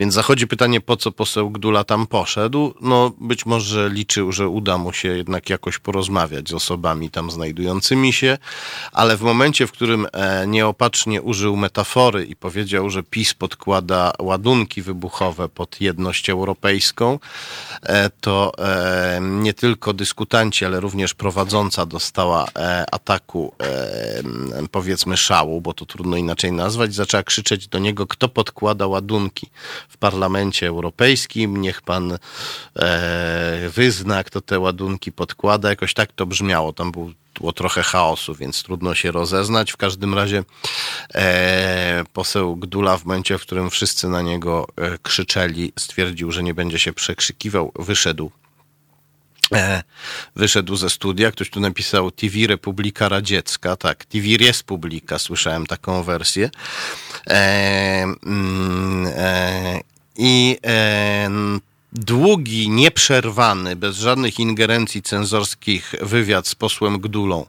[0.00, 2.74] Więc zachodzi pytanie, po co poseł Gdula tam poszedł?
[2.80, 8.12] No być może liczył, że uda mu się jednak jakoś porozmawiać z osobami tam znajdującymi
[8.12, 8.38] się,
[8.92, 10.06] ale w momencie, w którym
[10.46, 17.18] nieopatrznie użył metafory i powiedział, że PiS podkłada ładunki wybuchowe pod jedność europejską,
[17.82, 23.54] e, to e, nie tylko dyskutanci, ale również prowadząca dostała e, ataku,
[24.70, 29.50] powiedzmy, szału, bo to trudno inaczej nazwać, zaczęła krzyczeć do niego, kto podkłada ładunki
[29.88, 32.18] w parlamencie europejskim, niech pan
[33.74, 35.68] wyzna, kto te ładunki podkłada.
[35.68, 36.72] Jakoś tak to brzmiało.
[36.72, 39.72] Tam był było trochę chaosu, więc trudno się rozeznać.
[39.72, 40.44] W każdym razie
[41.14, 46.54] e, poseł Gdula w momencie, w którym wszyscy na niego e, krzyczeli, stwierdził, że nie
[46.54, 48.30] będzie się przekrzykiwał, wyszedł
[49.54, 49.82] E,
[50.36, 56.50] wyszedł ze studia, ktoś tu napisał TV Republika Radziecka, tak, TV Republika, słyszałem taką wersję.
[57.26, 59.80] E, mm, e,
[60.16, 61.30] I e,
[61.98, 67.46] długi, nieprzerwany, bez żadnych ingerencji cenzorskich wywiad z posłem Gdulą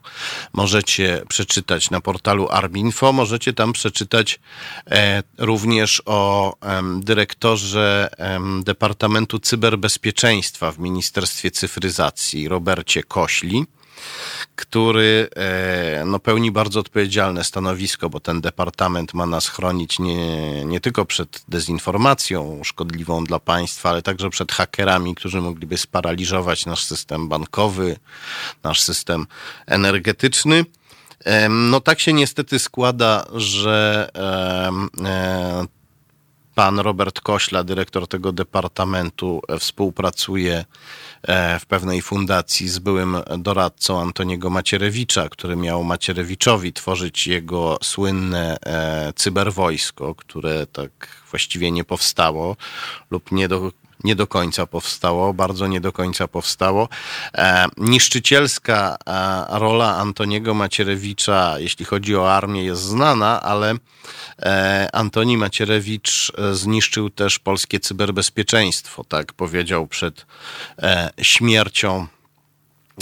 [0.52, 3.12] możecie przeczytać na portalu Arbinfo.
[3.12, 4.40] Możecie tam przeczytać
[4.90, 13.66] e, również o e, dyrektorze e, Departamentu Cyberbezpieczeństwa w Ministerstwie Cyfryzacji, Robercie Kośli
[14.56, 20.80] który e, no, pełni bardzo odpowiedzialne stanowisko, bo ten departament ma nas chronić nie, nie
[20.80, 27.28] tylko przed dezinformacją szkodliwą dla państwa, ale także przed hakerami, którzy mogliby sparaliżować nasz system
[27.28, 27.96] bankowy,
[28.62, 29.26] nasz system
[29.66, 30.64] energetyczny.
[31.50, 34.08] No tak się niestety składa, że
[35.04, 35.79] e,
[36.60, 40.64] pan Robert Kośla, dyrektor tego departamentu, współpracuje
[41.60, 48.58] w pewnej fundacji z byłym doradcą Antoniego Macierewicza, który miał Macierewiczowi tworzyć jego słynne
[49.16, 52.56] cyberwojsko, które tak właściwie nie powstało
[53.10, 53.72] lub nie do
[54.04, 56.88] nie do końca powstało, bardzo nie do końca powstało.
[57.34, 63.74] E, niszczycielska e, rola Antoniego Macierewicza, jeśli chodzi o armię, jest znana, ale
[64.38, 70.26] e, Antoni Macierewicz e, zniszczył też polskie cyberbezpieczeństwo, tak powiedział przed
[70.78, 72.06] e, śmiercią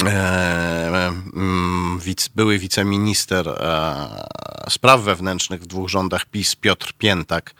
[0.04, 2.00] e, mm,
[2.34, 3.48] były wiceminister
[4.70, 7.54] spraw wewnętrznych w dwóch rządach PiS, Piotr Piętak,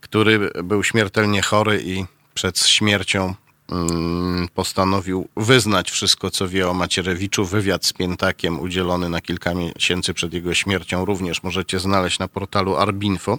[0.00, 2.04] który był śmiertelnie chory i
[2.36, 3.34] przed śmiercią
[3.70, 7.44] mm, postanowił wyznać wszystko, co wie o Macierewiczu.
[7.44, 12.76] Wywiad z Piętakiem udzielony na kilka miesięcy przed jego śmiercią również możecie znaleźć na portalu
[12.76, 13.38] Arbinfo.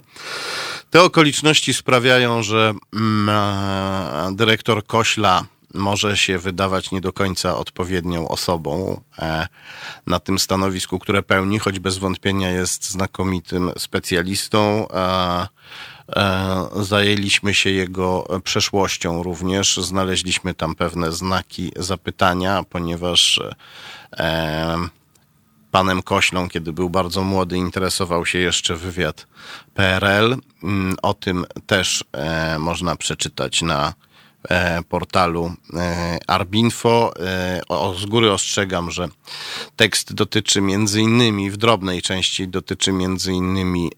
[0.90, 5.44] Te okoliczności sprawiają, że mm, dyrektor Kośla
[5.74, 9.46] może się wydawać nie do końca odpowiednią osobą e,
[10.06, 14.86] na tym stanowisku, które pełni, choć bez wątpienia jest znakomitym specjalistą.
[16.16, 19.76] E, zajęliśmy się jego przeszłością również.
[19.76, 23.40] Znaleźliśmy tam pewne znaki zapytania, ponieważ
[24.12, 24.76] e,
[25.70, 29.26] panem Koślą, kiedy był bardzo młody, interesował się jeszcze wywiad
[29.74, 30.36] PRL.
[30.62, 33.94] Mm, o tym też e, można przeczytać na
[34.88, 35.52] portalu
[36.26, 37.12] Arbinfo.
[37.98, 39.08] Z góry ostrzegam, że
[39.76, 43.90] tekst dotyczy między innymi, w drobnej części dotyczy między innymi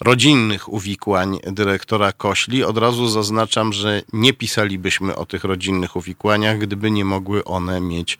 [0.00, 2.64] rodzinnych uwikłań dyrektora Kośli.
[2.64, 8.18] Od razu zaznaczam, że nie pisalibyśmy o tych rodzinnych uwikłaniach, gdyby nie mogły one mieć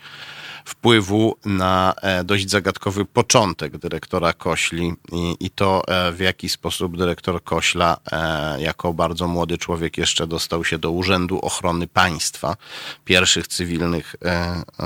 [0.65, 6.97] wpływu na e, dość zagadkowy początek dyrektora Kośli i, i, to, e, w jaki sposób
[6.97, 12.57] dyrektor Kośla, e, jako bardzo młody człowiek, jeszcze dostał się do Urzędu Ochrony Państwa,
[13.05, 14.17] pierwszych cywilnych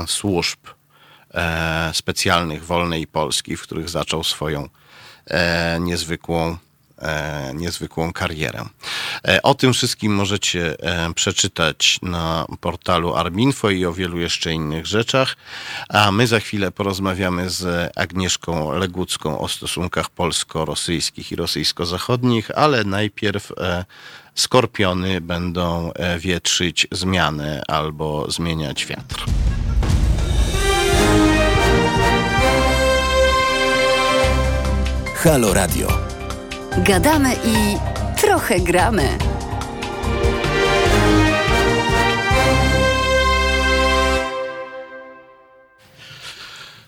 [0.07, 0.59] służb
[1.93, 4.69] specjalnych wolnej Polski, w których zaczął swoją
[5.79, 6.57] niezwykłą
[7.53, 8.65] niezwykłą karierę.
[9.27, 14.85] E, o tym wszystkim możecie e, przeczytać na portalu Arbinfo i o wielu jeszcze innych
[14.85, 15.35] rzeczach.
[15.89, 23.51] A my za chwilę porozmawiamy z Agnieszką Legucką o stosunkach polsko-rosyjskich i rosyjsko-zachodnich, ale najpierw
[24.35, 29.25] skorpiony będą wietrzyć zmiany albo zmieniać wiatr.
[35.25, 36.14] Halo Radio.
[36.77, 37.77] Gadamy i
[38.21, 39.17] trochę gramy.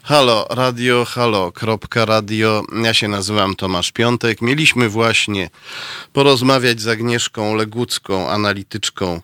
[0.04, 2.64] Halo, radio, halo, kropka radio.
[2.84, 4.42] Ja się nazywam Tomasz Piątek.
[4.42, 5.50] Mieliśmy właśnie
[6.14, 9.22] porozmawiać z Agnieszką Legucką, analityczką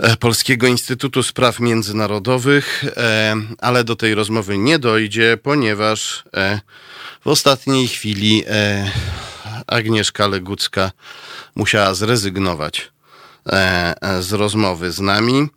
[0.00, 6.60] e, Polskiego Instytutu Spraw Międzynarodowych, e, ale do tej rozmowy nie dojdzie, ponieważ e,
[7.24, 8.44] w ostatniej chwili
[9.70, 10.90] Agnieszka Legucka
[11.54, 12.90] musiała zrezygnować
[13.46, 15.48] e, z rozmowy z nami.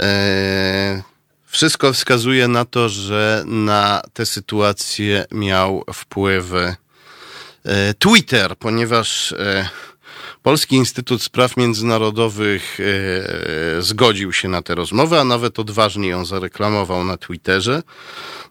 [0.00, 1.02] E,
[1.46, 6.74] wszystko wskazuje na to, że na tę sytuację miał wpływ e,
[7.98, 9.68] Twitter, ponieważ e,
[10.48, 17.04] Polski Instytut Spraw Międzynarodowych e, zgodził się na tę rozmowę, a nawet odważnie ją zareklamował
[17.04, 17.82] na Twitterze.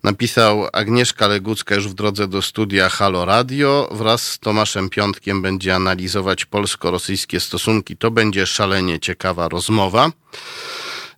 [0.03, 3.89] Napisał Agnieszka Legucka już w drodze do studia Halo Radio.
[3.91, 7.97] Wraz z Tomaszem Piątkiem będzie analizować polsko-rosyjskie stosunki.
[7.97, 10.11] To będzie szalenie ciekawa rozmowa.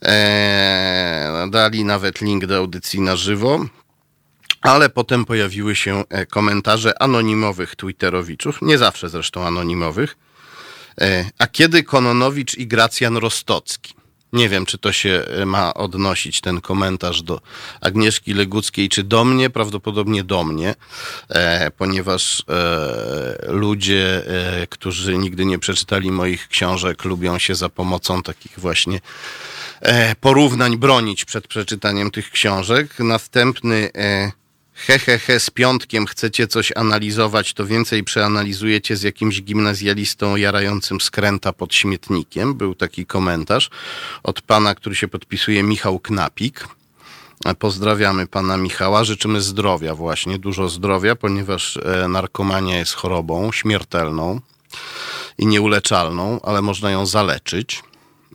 [0.01, 3.65] Eee, dali nawet link do audycji na żywo.
[4.61, 10.28] Ale potem pojawiły się e, komentarze anonimowych Twitterowiczów, nie zawsze zresztą anonimowych.
[10.99, 13.93] E, a kiedy Kononowicz i Gracjan Rostocki?
[14.33, 17.41] Nie wiem, czy to się e, ma odnosić ten komentarz do
[17.81, 20.75] Agnieszki Leguckiej, czy do mnie, prawdopodobnie do mnie,
[21.29, 24.27] e, ponieważ e, ludzie,
[24.61, 28.99] e, którzy nigdy nie przeczytali moich książek, lubią się za pomocą takich właśnie
[29.81, 32.99] e, porównań bronić przed przeczytaniem tych książek.
[32.99, 33.89] Następny
[34.87, 41.01] he, he, he, z piątkiem chcecie coś analizować, to więcej przeanalizujecie z jakimś gimnazjalistą jarającym
[41.01, 42.55] skręta pod śmietnikiem.
[42.55, 43.69] Był taki komentarz
[44.23, 46.67] od pana, który się podpisuje Michał Knapik.
[47.59, 54.41] Pozdrawiamy pana Michała, życzymy zdrowia właśnie, dużo zdrowia, ponieważ e, narkomania jest chorobą śmiertelną
[55.37, 57.83] i nieuleczalną, ale można ją zaleczyć.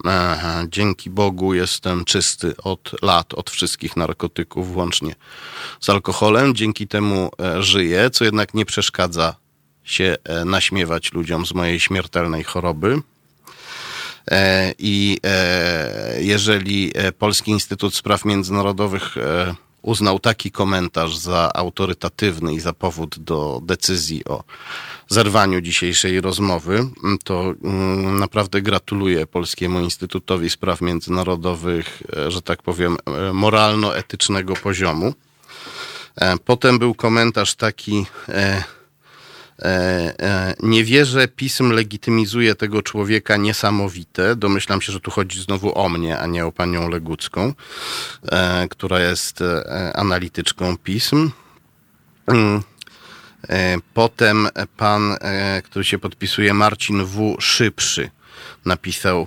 [0.05, 5.15] Aha, dzięki Bogu jestem czysty od lat, od wszystkich narkotyków, włącznie
[5.81, 6.55] z alkoholem.
[6.55, 9.37] Dzięki temu e, żyję, co jednak nie przeszkadza
[9.85, 13.03] się e, naśmiewać ludziom z mojej śmiertelnej choroby.
[14.31, 15.19] E, I
[16.19, 19.17] jeżeli Polski Instytut Spraw Międzynarodowych
[19.85, 24.45] uznał taki komentarz za autorytatywny i za powód do decyzji o
[25.09, 32.63] zerwaniu dzisiejszej rozmowy, m, to mm, naprawdę gratuluję Polskiemu Instytutowi Spraw Międzynarodowych, e, że tak
[32.63, 35.15] powiem, e, moralno-etycznego poziomu.
[36.17, 38.07] E, Potem był komentarz taki.
[39.63, 39.67] E,
[40.21, 44.37] e, nie wierzę, pism legitymizuje tego człowieka niesamowite.
[44.37, 47.53] Domyślam się, że tu chodzi znowu o mnie, a nie o panią Legucką,
[48.33, 49.41] e, która jest
[49.95, 51.31] analityczką pism.
[52.27, 52.63] Mm.
[53.95, 55.17] Potem pan,
[55.65, 57.37] który się podpisuje, Marcin W.
[57.41, 58.11] Szybszy,
[58.65, 59.27] napisał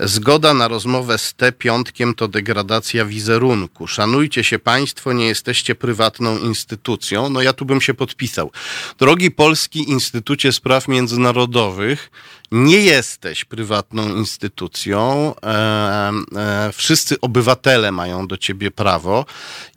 [0.00, 3.86] Zgoda na rozmowę z T piątkiem to degradacja wizerunku.
[3.86, 7.30] Szanujcie się państwo, nie jesteście prywatną instytucją.
[7.30, 8.50] No ja tu bym się podpisał.
[8.98, 12.10] Drogi Polski Instytucie Spraw Międzynarodowych,
[12.52, 15.34] nie jesteś prywatną instytucją.
[15.42, 19.26] E, e, wszyscy obywatele mają do ciebie prawo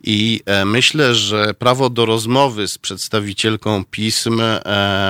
[0.03, 4.41] i e, myślę, że prawo do rozmowy z przedstawicielką pism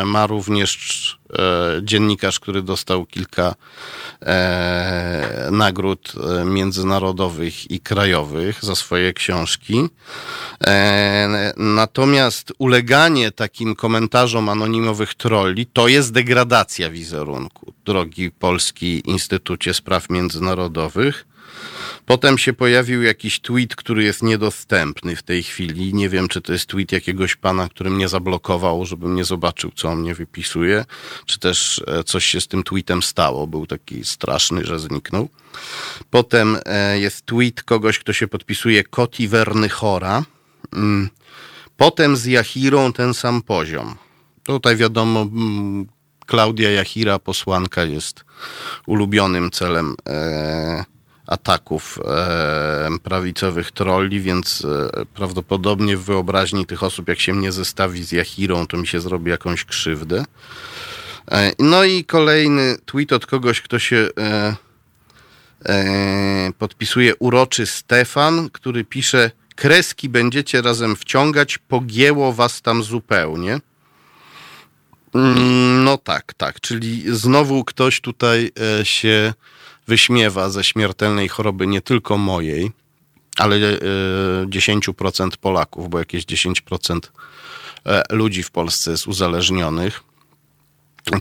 [0.05, 1.21] ma również
[1.81, 3.55] dziennikarz, który dostał kilka
[5.51, 6.13] nagród
[6.45, 9.89] międzynarodowych i krajowych za swoje książki.
[11.57, 17.50] Natomiast uleganie takim komentarzom anonimowych trolli to jest degradacja wizerunku,
[17.85, 21.25] drogi Polski Instytucie Spraw Międzynarodowych.
[22.05, 25.93] Potem się pojawił jakiś tweet, który jest niedostępny w tej chwili.
[25.93, 29.89] Nie wiem, czy to jest tweet jakiegoś pana, który mnie zablokował, żebym nie zobaczył, co
[29.89, 30.85] on mnie wypisuje,
[31.25, 33.47] czy też e, coś się z tym tweetem stało.
[33.47, 35.29] Był taki straszny, że zniknął.
[36.09, 40.23] Potem e, jest tweet kogoś, kto się podpisuje Koti Wernychora.
[40.73, 41.09] Mm.
[41.77, 43.95] Potem z Jahirą ten sam poziom.
[44.43, 45.87] Tutaj wiadomo, mm,
[46.31, 48.25] Klaudia Jahira, posłanka, jest
[48.87, 50.85] ulubionym celem e,
[51.27, 58.03] ataków e, prawicowych trolli, więc e, prawdopodobnie w wyobraźni tych osób, jak się mnie zestawi
[58.03, 60.25] z Jahirą, to mi się zrobi jakąś krzywdę.
[61.31, 64.55] E, no i kolejny tweet od kogoś, kto się e,
[65.65, 73.59] e, podpisuje uroczy Stefan, który pisze kreski będziecie razem wciągać, pogięło was tam zupełnie.
[75.13, 79.33] Mm, No tak, tak, czyli znowu ktoś tutaj e, się
[79.87, 82.71] wyśmiewa ze śmiertelnej choroby nie tylko mojej,
[83.37, 83.79] ale e,
[84.45, 86.99] 10% Polaków, bo jakieś 10%
[87.85, 90.03] e, ludzi w Polsce jest uzależnionych.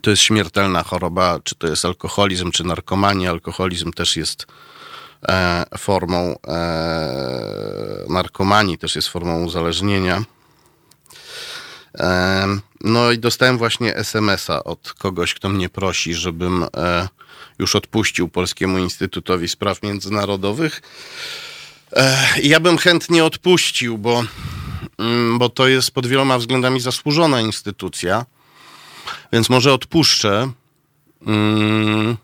[0.03, 3.30] To jest śmiertelna choroba, czy to jest alkoholizm, czy narkomania.
[3.30, 4.47] Alkoholizm też jest
[5.28, 10.24] e, formą e, narkomanii, też jest formą uzależnienia.
[12.84, 17.09] No i dostałem właśnie SMS-a od kogoś, kto mnie prosi, żebym e,
[17.59, 20.82] już odpuścił Polskiemu Instytutowi Spraw Międzynarodowych.
[21.93, 24.24] E, Ja bym chętnie odpuścił, bo,
[24.99, 28.24] mm, bo to jest pod wieloma względami zasłużona instytucja,
[29.32, 30.51] więc może odpuszczę.
[31.26, 32.16] Mm,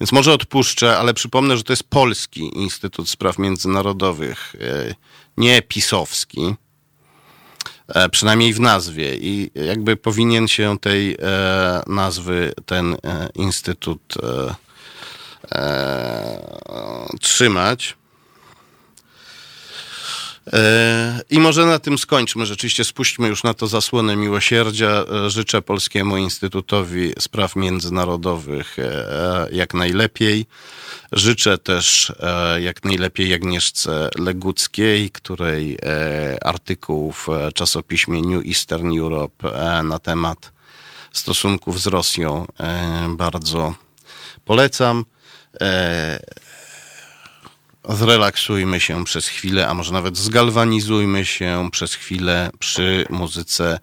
[0.00, 4.94] Więc może odpuszczę, ale przypomnę, że to jest Polski Instytut Spraw Międzynarodowych, e,
[5.36, 6.54] nie pisowski
[8.10, 14.54] przynajmniej w nazwie i jakby powinien się tej e, nazwy ten e, instytut e,
[15.52, 17.96] e, trzymać.
[20.52, 22.46] E, I może na tym skończmy.
[22.46, 25.04] Rzeczywiście spuśćmy już na to zasłonę miłosierdzia.
[25.26, 30.46] E, Życzę Polskiemu Instytutowi Spraw Międzynarodowych e, jak najlepiej.
[31.12, 39.48] Życzę też e, jak najlepiej Agnieszce Leguckiej, której e, artykuł w czasopiśmie New Eastern Europe
[39.48, 40.52] e, na temat
[41.12, 42.46] stosunków z Rosją
[43.08, 43.74] bardzo
[44.44, 45.04] polecam.
[47.88, 53.78] Zrelaksujmy się przez chwilę, a może nawet zgalwanizujmy się przez chwilę przy muzyce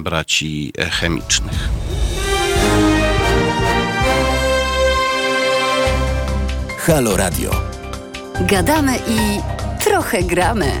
[0.00, 1.68] braci chemicznych.
[6.86, 7.50] Halo Radio.
[8.40, 9.40] Gadamy i
[9.84, 10.80] trochę gramy.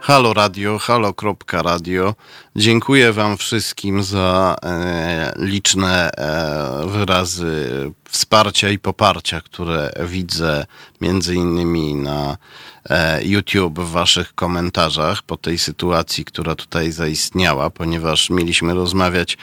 [0.00, 2.14] Halo Radio, halo.radio.
[2.56, 7.70] Dziękuję Wam wszystkim za e, liczne e, wyrazy
[8.08, 10.66] wsparcia i poparcia, które widzę
[11.00, 12.36] między innymi na
[12.90, 19.38] e, YouTube w Waszych komentarzach po tej sytuacji, która tutaj zaistniała, ponieważ mieliśmy rozmawiać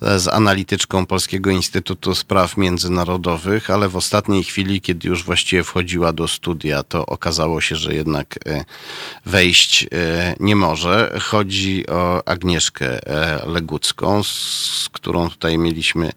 [0.00, 6.28] z analityczką Polskiego Instytutu Spraw Międzynarodowych, ale w ostatniej chwili, kiedy już właściwie wchodziła do
[6.28, 8.38] studia, to okazało się, że jednak
[9.26, 9.86] wejść
[10.40, 11.18] nie może.
[11.20, 12.53] Chodzi o Agnieszkę
[13.06, 16.12] e, Legucką, z którą tutaj mieliśmy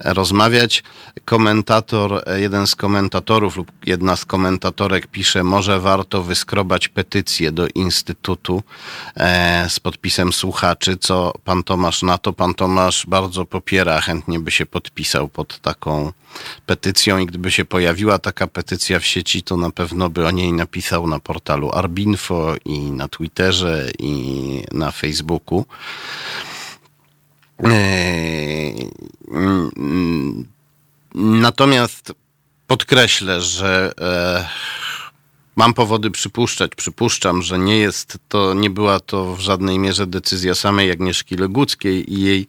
[0.00, 0.82] rozmawiać.
[1.24, 7.68] Komentator, e, jeden z komentatorów lub jedna z komentatorek pisze, może warto wyskrobać petycję do
[7.74, 8.62] Instytutu
[9.16, 10.96] e, z podpisem słuchaczy.
[10.96, 12.32] Co pan Tomasz na to?
[12.32, 16.12] Pan Tomasz bardzo popiera, chętnie by się podpisał pod taką
[16.66, 20.52] petycją i gdyby się pojawiła taka petycja w sieci, to na pewno by o niej
[20.52, 25.64] napisał na portalu Arbinfo i na Twitterze i na Facebooku.
[27.64, 28.90] Eee,
[29.28, 30.46] mm,
[31.18, 32.12] Natomiast
[32.66, 34.48] podkreślę, że e,
[35.56, 40.54] mam powody przypuszczać, przypuszczam, że nie jest to, nie była to w żadnej mierze decyzja
[40.54, 42.48] samej Agnieszki Leguckiej i jej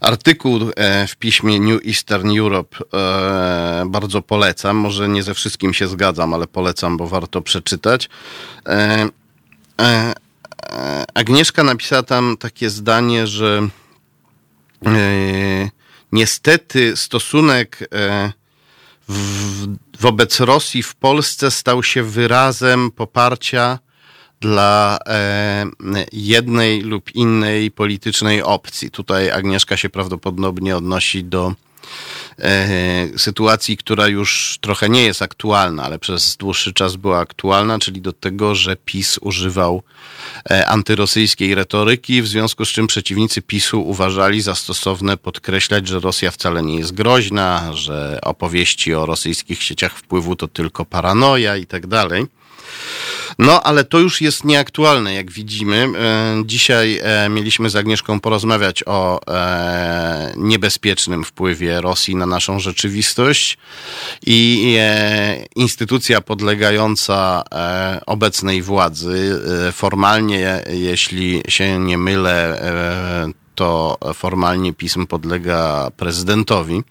[0.00, 4.76] artykuł e, w piśmie New Eastern Europe e, bardzo polecam.
[4.76, 8.08] Może nie ze wszystkim się zgadzam, ale polecam, bo warto przeczytać.
[8.66, 9.08] E,
[11.14, 13.68] Agnieszka napisała tam takie zdanie, że
[16.12, 17.88] niestety stosunek
[20.00, 23.78] wobec Rosji w Polsce stał się wyrazem poparcia
[24.40, 25.66] dla e,
[26.12, 28.90] jednej lub innej politycznej opcji.
[28.90, 31.54] Tutaj Agnieszka się prawdopodobnie odnosi do
[32.38, 38.00] e, sytuacji, która już trochę nie jest aktualna, ale przez dłuższy czas była aktualna, czyli
[38.00, 39.82] do tego, że PiS używał
[40.50, 46.30] e, antyrosyjskiej retoryki, w związku z czym przeciwnicy PiSu uważali za stosowne podkreślać, że Rosja
[46.30, 51.86] wcale nie jest groźna, że opowieści o rosyjskich sieciach wpływu to tylko paranoja i tak
[51.86, 52.26] dalej.
[53.38, 55.88] No, ale to już jest nieaktualne, jak widzimy.
[55.98, 63.58] E, Dzisiaj e, mieliśmy z Agnieszką porozmawiać o e, niebezpiecznym wpływie Rosji na naszą rzeczywistość
[64.26, 64.78] i
[65.56, 67.42] instytucja podlegająca
[68.06, 69.40] obecnej władzy,
[69.72, 72.62] formalnie, jeśli się nie mylę,
[73.54, 76.82] to formalnie pism podlega prezydentowi.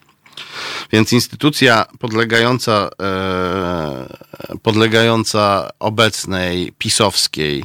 [0.91, 7.63] Więc instytucja podlegająca, e, podlegająca obecnej pisowskiej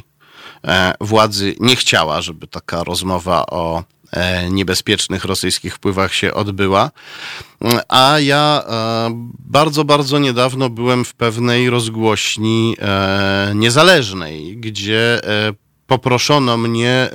[0.67, 6.91] e, władzy nie chciała, żeby taka rozmowa o e, niebezpiecznych rosyjskich wpływach się odbyła.
[7.89, 8.63] A ja
[9.39, 12.75] bardzo, bardzo niedawno byłem w pewnej rozgłośni
[13.55, 15.21] niezależnej, gdzie
[15.87, 17.09] poproszono mnie,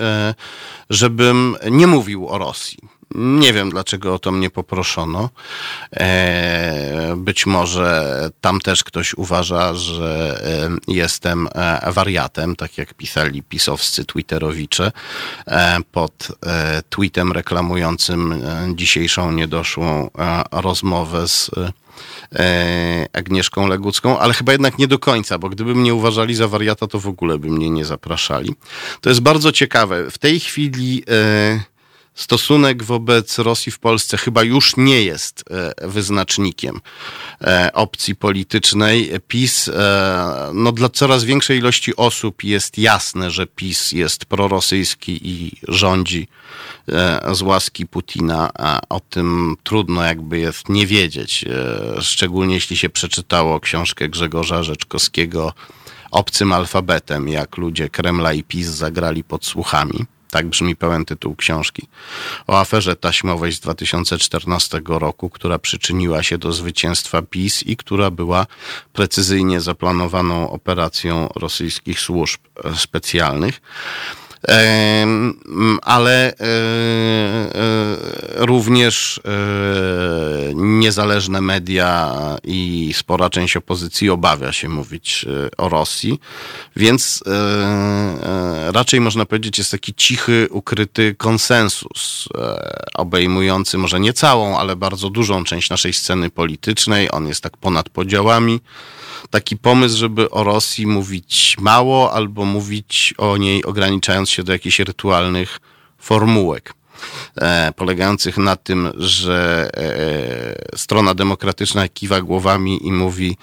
[0.90, 2.78] żebym nie mówił o Rosji.
[3.14, 5.30] Nie wiem, dlaczego o to mnie poproszono.
[5.96, 13.42] E, Być może tam też ktoś uważa, że e, jestem e, wariatem, tak jak pisali
[13.42, 14.92] pisowscy twitterowicze
[15.92, 16.28] pod
[16.88, 18.42] tweetem reklamującym
[18.74, 20.10] dzisiejszą niedoszłą
[20.52, 21.50] rozmowę z
[23.12, 26.98] Agnieszką Legucką, ale chyba jednak nie do końca, bo gdyby mnie uważali za wariata, to
[27.00, 28.54] w ogóle by mnie nie zapraszali.
[29.00, 30.10] To jest bardzo ciekawe.
[30.10, 31.60] W tej chwili e,
[32.18, 36.80] stosunek wobec Rosji w Polsce chyba już nie jest e, wyznacznikiem
[37.40, 39.10] e, opcji politycznej.
[39.28, 45.52] PiS, e, no dla coraz większej ilości osób jest jasne, że PiS jest prorosyjski i
[45.68, 46.28] rządzi
[47.32, 48.50] z łaski Putina,
[48.88, 51.44] o tym trudno jakby jest nie wiedzieć,
[52.00, 55.52] szczególnie jeśli się przeczytało książkę Grzegorza Rzeczkowskiego
[56.10, 60.06] Obcym alfabetem, jak ludzie Kremla i PiS zagrali pod słuchami.
[60.30, 61.88] Tak brzmi pełen tytuł książki.
[62.46, 68.46] O aferze taśmowej z 2014 roku, która przyczyniła się do zwycięstwa PiS i która była
[68.92, 73.60] precyzyjnie zaplanowaną operacją rosyjskich służb e, specjalnych.
[75.82, 76.46] Ale e, e,
[78.46, 82.14] również e, niezależne media
[82.44, 85.26] i spora część opozycji obawia się mówić
[85.58, 86.20] o Rosji,
[86.76, 87.24] więc
[88.72, 92.28] raczej można powiedzieć jest taki cichy, ukryty konsensus
[92.94, 97.10] obejmujący może nie całą, ale bardzo dużą część naszej sceny politycznej.
[97.12, 98.60] On jest tak ponad podziałami
[99.30, 104.78] taki pomysł, żeby o Rosji mówić mało albo mówić o niej ograniczając się do jakichś
[104.78, 105.60] rytualnych
[105.98, 106.74] formułek.
[107.36, 113.36] E, polegających na tym, że e, strona demokratyczna kiwa głowami i mówi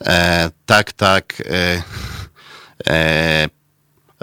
[0.00, 1.82] e, tak, tak, e,
[2.86, 3.48] e,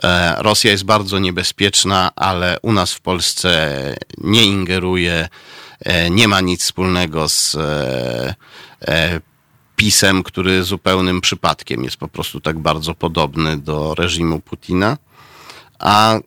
[0.03, 3.79] E, Rosja jest bardzo niebezpieczna, ale u nas w Polsce
[4.17, 5.29] nie ingeruje,
[5.79, 9.21] e, nie ma nic wspólnego z e,
[9.75, 14.97] pisem, który zupełnym przypadkiem jest po prostu tak bardzo podobny do reżimu Putina.
[15.79, 16.19] A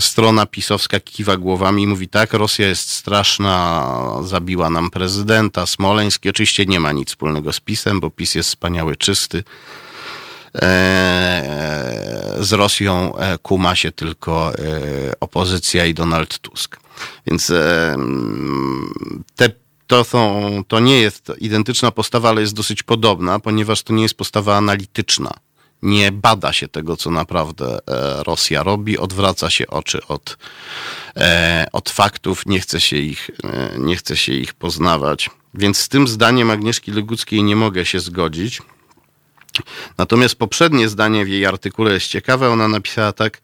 [0.00, 3.92] strona pisowska kiwa głowami i mówi tak, Rosja jest straszna,
[4.22, 6.30] zabiła nam prezydenta, Smoleński.
[6.30, 9.44] Oczywiście nie ma nic wspólnego z pisem, bo PiS jest wspaniały, czysty.
[10.54, 14.52] E, z Rosją e, kuma się tylko
[15.20, 16.80] opozycja i Donald Tusk.
[17.26, 17.52] Więc
[19.36, 19.50] te,
[19.86, 24.14] to, są, to nie jest identyczna postawa, ale jest dosyć podobna, ponieważ to nie jest
[24.14, 25.30] postawa analityczna.
[25.82, 27.78] Nie bada się tego, co naprawdę
[28.18, 30.38] Rosja robi, odwraca się oczy od,
[31.72, 33.30] od faktów, nie chce, się ich,
[33.78, 35.30] nie chce się ich poznawać.
[35.54, 38.62] Więc z tym zdaniem Agnieszki Leguckiej nie mogę się zgodzić.
[39.98, 42.50] Natomiast poprzednie zdanie w jej artykule jest ciekawe.
[42.50, 43.40] Ona napisała tak.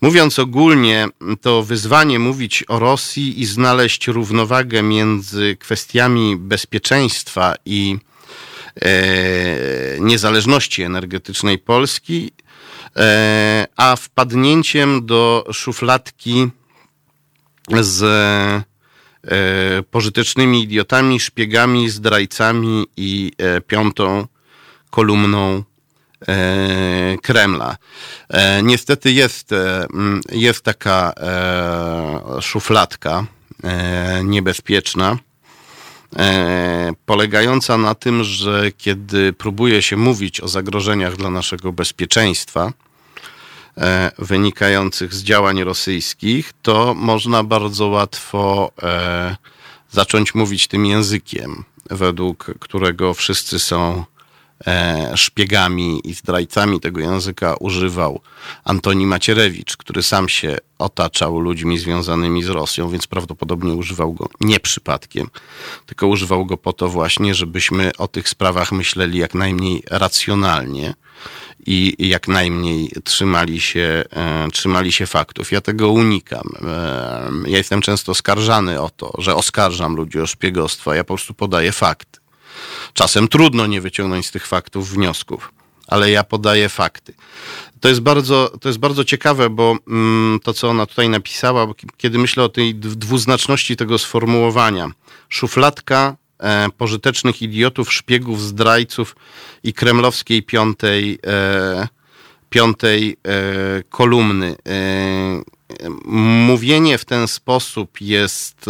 [0.00, 1.08] Mówiąc ogólnie,
[1.40, 8.15] to wyzwanie mówić o Rosji i znaleźć równowagę między kwestiami bezpieczeństwa i e,
[10.00, 12.32] niezależności energetycznej Polski,
[12.96, 16.48] e, a wpadnięciem do szufladki
[17.80, 24.26] z e, pożytecznymi idiotami, szpiegami, zdrajcami i e, piątą
[24.90, 25.62] kolumną
[26.28, 27.76] e, Kremla.
[28.28, 29.86] E, niestety jest, e,
[30.32, 31.12] jest taka
[32.40, 33.26] szufladka
[34.24, 35.18] niebezpieczna,
[37.06, 42.72] polegająca na tym, że kiedy próbuje się mówić o zagrożeniach dla naszego bezpieczeństwa,
[44.18, 48.72] wynikających z działań rosyjskich, to można bardzo łatwo
[49.90, 54.15] zacząć mówić tym językiem, według którego wszyscy są E,
[55.16, 58.20] szpiegami i zdrajcami tego języka używał
[58.64, 64.60] Antoni Macierewicz, który sam się otaczał ludźmi związanymi z Rosją, więc prawdopodobnie używał go nie
[64.60, 65.26] przypadkiem,
[65.86, 70.94] tylko używał go po to właśnie, żebyśmy o tych sprawach myśleli jak najmniej racjonalnie
[71.66, 75.52] i jak najmniej trzymali się, e, trzymali się faktów.
[75.52, 76.48] Ja tego unikam.
[76.62, 80.94] E, ja jestem często oskarżany o to, że oskarżam ludzi o szpiegostwo.
[80.94, 82.25] Ja po prostu podaję fakty.
[82.94, 85.52] Czasem trudno nie wyciągnąć z tych faktów wniosków,
[85.86, 87.14] ale ja podaję fakty.
[87.80, 92.18] To jest bardzo, to jest bardzo ciekawe, bo mm, to, co ona tutaj napisała, kiedy
[92.18, 94.90] myślę o tej dwuznaczności tego sformułowania,
[95.28, 99.16] szufladka e, pożytecznych idiotów, szpiegów, zdrajców
[99.62, 101.88] i kremlowskiej piątej, e,
[102.50, 104.56] piątej e, kolumny.
[106.46, 108.66] Mówienie w ten sposób jest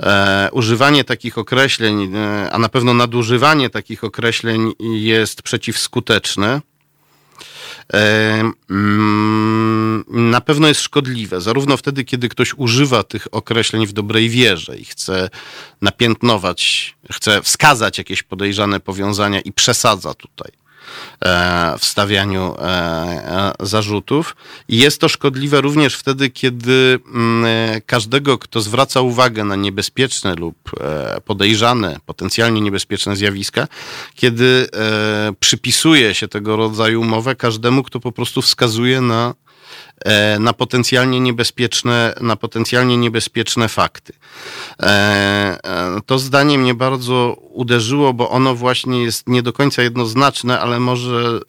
[0.00, 6.60] e, używanie takich określeń, e, a na pewno nadużywanie takich określeń jest przeciwskuteczne.
[7.92, 14.28] E, mm, na pewno jest szkodliwe, zarówno wtedy, kiedy ktoś używa tych określeń w dobrej
[14.28, 15.30] wierze i chce
[15.82, 20.63] napiętnować, chce wskazać jakieś podejrzane powiązania i przesadza tutaj
[21.78, 24.36] w stawianiu e, e, zarzutów.
[24.68, 27.44] I jest to szkodliwe również wtedy, kiedy mm,
[27.86, 30.70] każdego, kto zwraca uwagę na niebezpieczne lub
[31.24, 33.68] podejrzane, potencjalnie niebezpieczne zjawiska,
[34.14, 34.68] kiedy
[35.40, 39.43] przypisuje się tego rodzaju mowę każdemu, kto po prostu wskazuje na E,
[40.40, 44.12] na potencjalnie niebezpieczne, na potencjalnie niebezpieczne fakty.
[44.82, 50.60] E, e, to zdanie mnie bardzo uderzyło, bo ono właśnie jest nie do końca jednoznaczne,
[50.60, 51.40] ale może,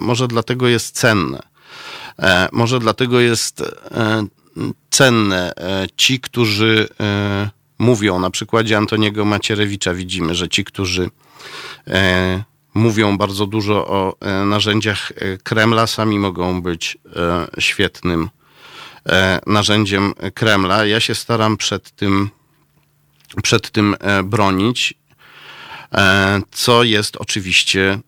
[0.00, 1.42] może dlatego jest cenne.
[2.52, 3.62] Może dlatego jest
[4.90, 5.52] cenne.
[5.96, 6.88] Ci, którzy
[7.78, 11.10] mówią, na przykładzie Antoniego Macierewicza widzimy, że ci, którzy
[12.74, 18.30] mówią bardzo dużo o e, narzędziach e, Kremla, sami mogą być e, świetnym
[19.46, 20.86] narzędziem Kremla.
[20.86, 22.30] Ja się staram przed tym,
[23.42, 24.94] przed tym bronić,
[26.50, 27.98] co jest oczywiście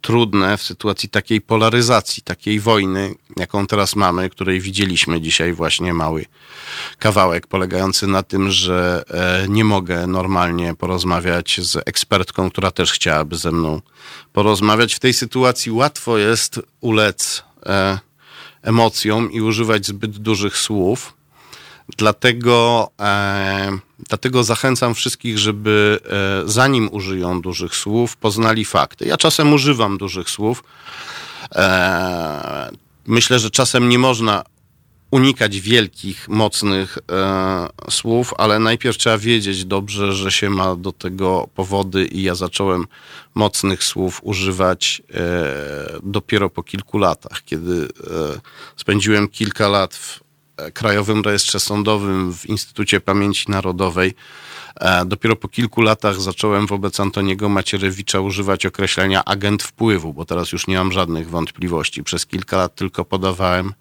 [0.00, 6.26] trudne w sytuacji takiej polaryzacji, takiej wojny, jaką teraz mamy, której widzieliśmy dzisiaj właśnie mały
[6.98, 13.36] kawałek polegający na tym, że e, nie mogę normalnie porozmawiać z ekspertką, która też chciałaby
[13.36, 13.80] ze mną
[14.32, 14.94] porozmawiać.
[14.94, 17.98] W tej sytuacji łatwo jest ulec e,
[18.62, 21.14] emocjom i używać zbyt dużych słów.
[21.96, 23.78] Dlatego, e,
[24.08, 26.00] dlatego zachęcam wszystkich, żeby
[26.44, 29.06] e, zanim użyją dużych słów, poznali fakty.
[29.06, 30.64] Ja czasem używam dużych słów.
[31.54, 32.70] E,
[33.06, 34.44] myślę, że czasem nie można
[35.10, 41.48] unikać wielkich, mocnych e, słów, ale najpierw trzeba wiedzieć dobrze, że się ma do tego
[41.54, 42.86] powody i ja zacząłem
[43.34, 45.02] mocnych słów używać
[46.02, 47.88] dopiero po kilku latach, kiedy
[48.76, 50.20] spędziłem kilka lat w
[50.74, 54.14] Krajowym Rejestrze Sądowym w Instytucie Pamięci Narodowej.
[54.80, 60.52] E, Dopiero po kilku latach zacząłem wobec Antoniego Macierewicza używać określenia agent wpływu, bo teraz
[60.52, 62.04] już nie mam żadnych wątpliwości.
[62.04, 63.72] Przez kilka lat tylko podawałem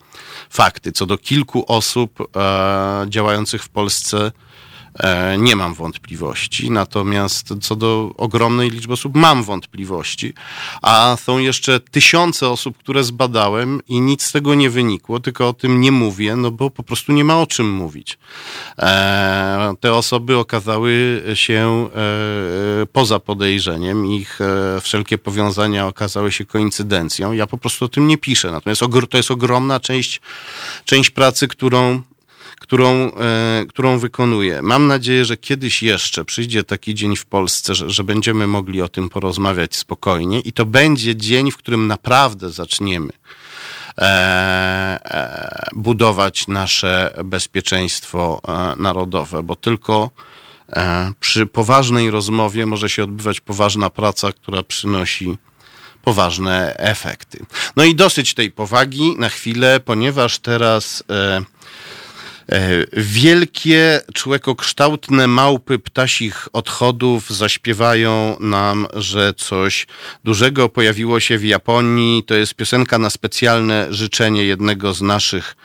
[0.49, 0.91] fakty.
[0.91, 4.48] Co do kilku osób e, działających w Polsce, e,
[5.37, 10.33] nie mam wątpliwości, natomiast co do ogromnej liczby osób mam wątpliwości,
[10.81, 15.53] a są jeszcze tysiące osób, które zbadałem i nic z tego nie wynikło, tylko o
[15.53, 18.17] tym nie mówię, no bo po prostu nie ma o czym mówić.
[18.79, 27.31] E, te osoby okazały się e, poza podejrzeniem, ich e, wszelkie powiązania okazały się koincydencją.
[27.31, 30.21] Ja po prostu o tym nie piszę, natomiast to jest ogromna część,
[30.85, 32.01] część pracy, którą
[32.59, 34.61] którą, e, którą wykonuję.
[34.61, 38.89] Mam nadzieję, że kiedyś jeszcze przyjdzie taki dzień w Polsce, że, że będziemy mogli o
[38.89, 43.09] tym porozmawiać spokojnie i to będzie dzień, w którym naprawdę zaczniemy
[43.97, 48.41] e, e, budować nasze bezpieczeństwo
[48.77, 50.09] narodowe, bo tylko
[51.19, 55.37] przy poważnej rozmowie może się odbywać poważna praca, która przynosi
[56.03, 57.45] poważne efekty.
[57.75, 61.03] No i dosyć tej powagi na chwilę, ponieważ teraz
[62.93, 69.87] Wielkie, człekokształtne małpy ptasich odchodów zaśpiewają nam, że coś
[70.23, 72.23] dużego pojawiło się w Japonii.
[72.23, 75.55] To jest piosenka na specjalne życzenie jednego z naszych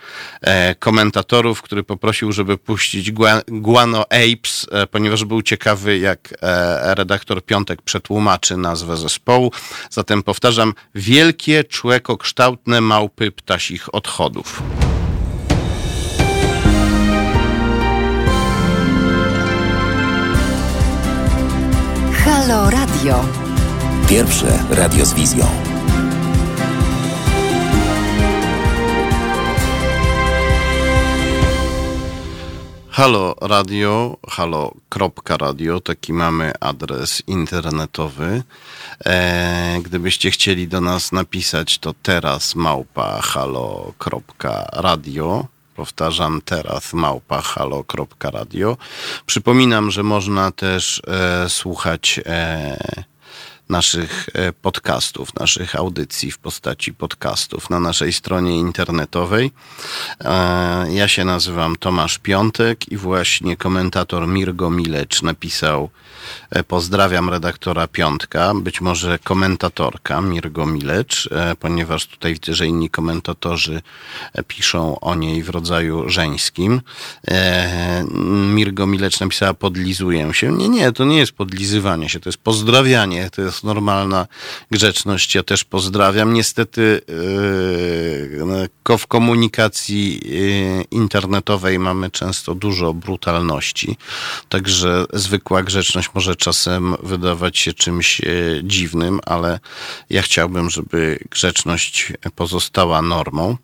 [0.41, 6.95] e, komentatorów, który poprosił, żeby puścić Gua- Guano Apes, e, ponieważ był ciekawy, jak e,
[6.95, 9.53] redaktor Piątek przetłumaczy nazwę zespołu.
[9.91, 14.63] Zatem powtarzam, wielkie, człekokształtne małpy ptasich odchodów.
[22.47, 23.25] Halo Radio.
[24.09, 25.47] Pierwsze radio z wizją.
[32.91, 38.43] Halo Radio, halo.radio, taki mamy adres internetowy.
[39.07, 44.75] E, gdybyście chcieli do nas napisać, to teraz małpa halo.radio.
[45.75, 48.77] Powtarzam teraz małpa halo.radio.
[49.27, 53.05] Przypominam, że można też e, słuchać e,
[53.69, 59.51] naszych e, podcastów, naszych audycji w postaci podcastów na naszej stronie internetowej.
[60.21, 65.91] E, Ja się nazywam Tomasz Piątek i właśnie komentator Mirgo Milecz napisał
[66.51, 71.29] e, pozdrawiam redaktora Piątka, być może komentatorka Mirgo Milecz,
[71.61, 73.83] ponieważ tutaj widzę, że inni komentatorzy
[74.49, 76.81] piszą o niej w rodzaju żeńskim.
[78.55, 80.53] Mirgo Milecz napisała podlizuję się.
[80.53, 84.27] Nie, nie, to nie jest podlizywanie się, to jest pozdrawianie, to jest normalna
[84.71, 85.35] grzeczność.
[85.35, 86.35] Ja też pozdrawiam.
[86.35, 90.29] Niestety yy, ko- w komunikacji
[90.79, 93.97] yy, internetowej mamy często dużo brutalności,
[94.49, 99.61] także zwykła grzeczność może czasem wydawać się czymś yy, dziwnym, ale
[100.11, 103.57] ja chciałbym, żeby grzeczność pozostała normą.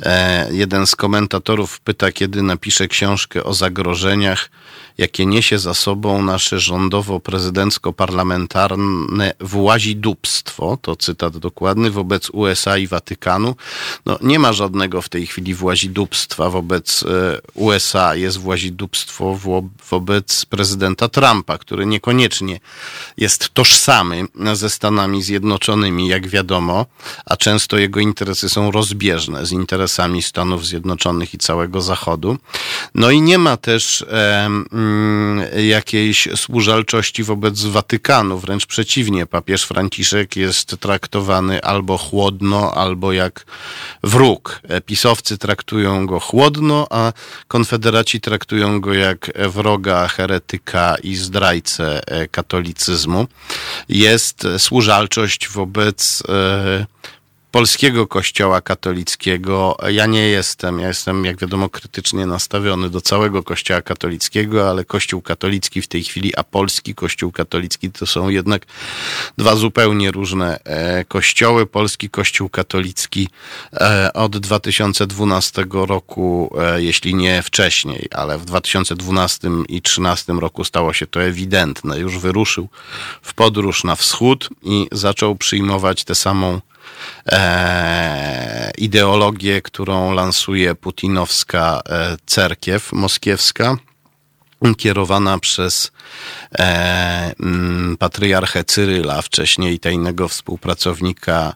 [0.00, 4.50] E, jeden z komentatorów pyta, kiedy napiszę książkę o zagrożeniach,
[4.98, 13.56] jakie niesie za sobą nasze rządowo-prezydencko-parlamentarne włazidubstwo, to cytat dokładny, wobec USA i Watykanu.
[14.06, 17.06] No, nie ma żadnego w tej chwili włazidubstwa wobec e,
[17.54, 22.60] USA, jest włazidubstwo wo- wobec prezydenta Trumpa, który niekoniecznie
[23.16, 26.86] jest tożsamy ze Stanami Zjednoczonymi, jak wiadomo,
[27.24, 32.36] a często jego interesy są rozbieżne z interesami Stanów Zjednoczonych i całego Zachodu.
[32.94, 34.50] No i nie ma też e,
[35.68, 43.44] jakiejś służalczości wobec Watykanu, wręcz przeciwnie, papież Franciszek jest traktowany albo chłodno, albo jak
[44.02, 44.62] wróg.
[44.86, 47.12] Pisowcy traktują go chłodno, a
[47.48, 53.26] konfederaci traktują go jak wroga, heretyka i zdrajcę e, katolicyzmu.
[53.88, 56.86] Jest służalczość wobec e,
[57.50, 59.76] polskiego kościoła katolickiego.
[59.88, 65.22] Ja nie jestem, ja jestem, jak wiadomo, krytycznie nastawiony do całego kościoła katolickiego, ale kościół
[65.22, 68.66] katolicki w tej chwili, a polski kościół katolicki to są jednak
[69.38, 71.66] dwa zupełnie różne e, kościoły.
[71.66, 73.28] Polski kościół katolicki
[73.72, 80.92] e, od 2012 roku, e, jeśli nie wcześniej, ale w 2012 i 2013 roku stało
[80.92, 81.98] się to ewidentne.
[81.98, 82.68] Już wyruszył
[83.22, 86.60] w podróż na wschód i zaczął przyjmować tę samą
[87.26, 93.76] e, ideologię, którą lansuje putinowska e, cerkiew moskiewska
[94.78, 95.92] kierowana przez
[96.58, 101.54] e, m, patriarchę Cyryla, wcześniej tajnego współpracownika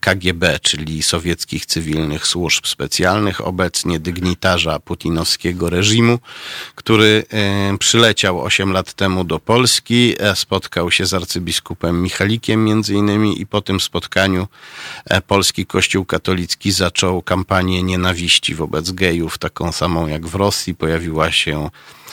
[0.00, 6.18] KGB, czyli sowieckich cywilnych służb specjalnych, obecnie dygnitarza putinowskiego reżimu,
[6.74, 12.94] który e, przyleciał 8 lat temu do Polski, e, spotkał się z arcybiskupem Michalikiem między
[12.94, 14.48] innymi i po tym spotkaniu
[15.04, 20.74] e, polski kościół katolicki zaczął kampanię nienawiści wobec gejów, taką samą jak w Rosji.
[20.74, 22.03] Pojawiła się e,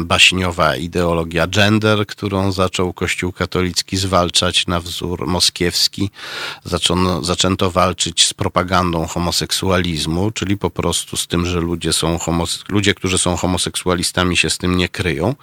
[0.00, 6.10] baśniowa ideologia gender, którą zaczął Kościół katolicki zwalczać na wzór moskiewski.
[6.64, 12.18] Zaczęto, zaczęto walczyć z propagandą homoseksualizmu, czyli po prostu z tym, że ludzie, są
[12.68, 15.34] ludzie którzy są homoseksualistami, się z tym nie kryją.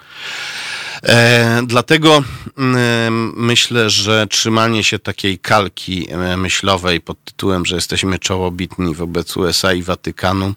[1.04, 2.24] E, dlatego
[2.58, 9.38] mm, myślę, że trzymanie się takiej kalki e, myślowej pod tytułem, że jesteśmy czołobitni wobec
[9.38, 10.54] USA i Watykanu,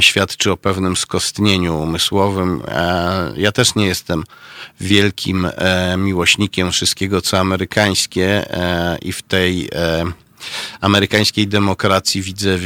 [0.00, 2.62] świadczy o pewnym skostnieniu umysłowym.
[2.68, 4.24] E, Ja też nie jestem
[4.80, 9.68] wielkim e, miłośnikiem wszystkiego, co amerykańskie e, i w tej
[10.80, 12.58] amerykańskiej demokracji widzę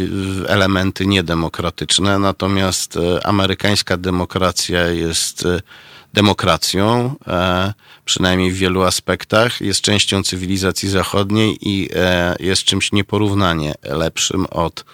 [0.48, 5.46] elementy niedemokratyczne, natomiast amerykańska demokracja jest
[6.12, 7.74] demokracją, e,
[8.05, 14.85] przynajmniej w wielu aspektach, jest częścią cywilizacji zachodniej i e, jest czymś nieporównanie lepszym od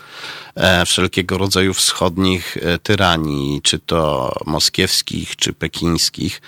[0.54, 6.42] e, wszelkiego rodzaju wschodnich tyranii, czy to moskiewskich, czy pekińskich.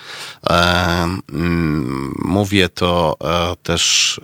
[0.50, 3.16] Mm, Mówię to
[3.62, 4.20] też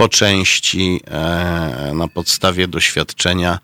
[0.00, 3.58] po części e, na podstawie doświadczenia.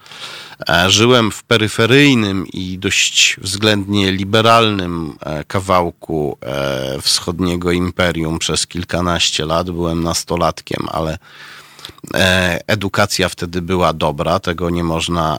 [0.69, 6.39] E, Żyłem w peryferyjnym i dość względnie liberalnym e, kawałku
[7.03, 9.71] wschodniego imperium przez kilkanaście lat.
[9.71, 11.19] Byłem nastolatkiem, ale
[12.67, 15.39] edukacja wtedy była dobra, tego nie można,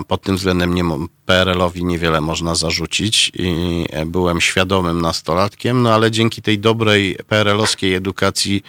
[0.00, 0.84] e, pod tym względem nie,
[1.26, 7.94] PRL-owi niewiele można zarzucić i e, byłem świadomym nastolatkiem, no ale dzięki tej dobrej PRL-owskiej
[7.94, 8.62] edukacji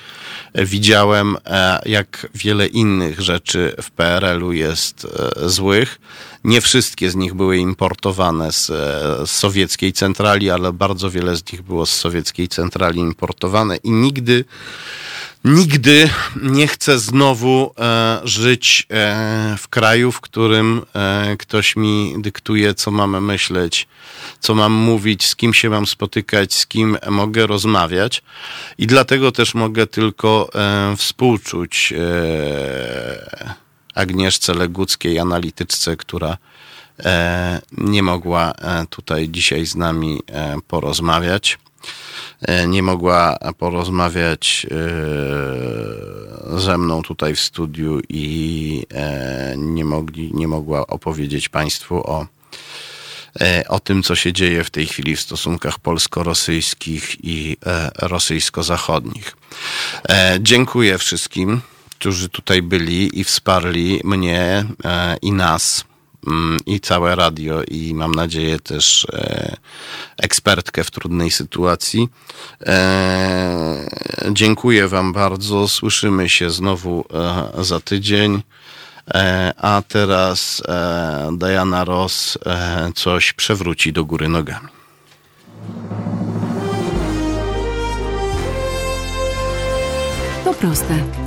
[0.54, 5.08] e, widziałem, e, jak wiele innych rzeczy w PRL-u jest
[5.46, 6.00] e, złych.
[6.44, 11.52] Nie wszystkie z nich były importowane z, e, z sowieckiej centrali, ale bardzo wiele z
[11.52, 14.46] nich było z sowieckiej centrali importowane i nigdy
[15.48, 16.10] Nigdy
[16.42, 22.92] nie chcę znowu e, żyć e, w kraju, w którym e, ktoś mi dyktuje, co
[22.92, 23.88] mamy myśleć,
[24.40, 28.24] co mam mówić, z kim się mam spotykać, z kim mogę rozmawiać.
[28.78, 33.48] I dlatego też mogę tylko e, współczuć e,
[33.96, 36.38] Agnieszce Leguckiej, analityczce, która
[37.00, 38.54] e, nie mogła
[38.90, 40.22] tutaj dzisiaj z nami
[40.68, 41.58] porozmawiać
[42.68, 44.78] nie mogła porozmawiać e,
[46.60, 52.28] ze mną tutaj w studiu i e, nie, mogli, nie mogła opowiedzieć Państwu o,
[53.42, 59.36] e, o tym, co się dzieje w tej chwili w stosunkach polsko-rosyjskich i e, rosyjsko-zachodnich.
[60.10, 65.84] E, Dziękuję wszystkim, którzy tutaj byli i wsparli mnie e, i nas
[66.66, 69.56] i całe radio i mam nadzieję też e,
[70.18, 72.10] ekspertkę w trudnej sytuacji.
[72.66, 73.90] E,
[74.32, 75.68] dziękuję Wam bardzo.
[75.68, 77.06] Słyszymy się znowu
[77.58, 78.44] e, za tydzień.
[79.58, 80.64] A teraz
[81.38, 82.38] Diana Ross
[82.96, 84.68] coś przewróci do góry nogami.
[90.44, 91.27] To proste.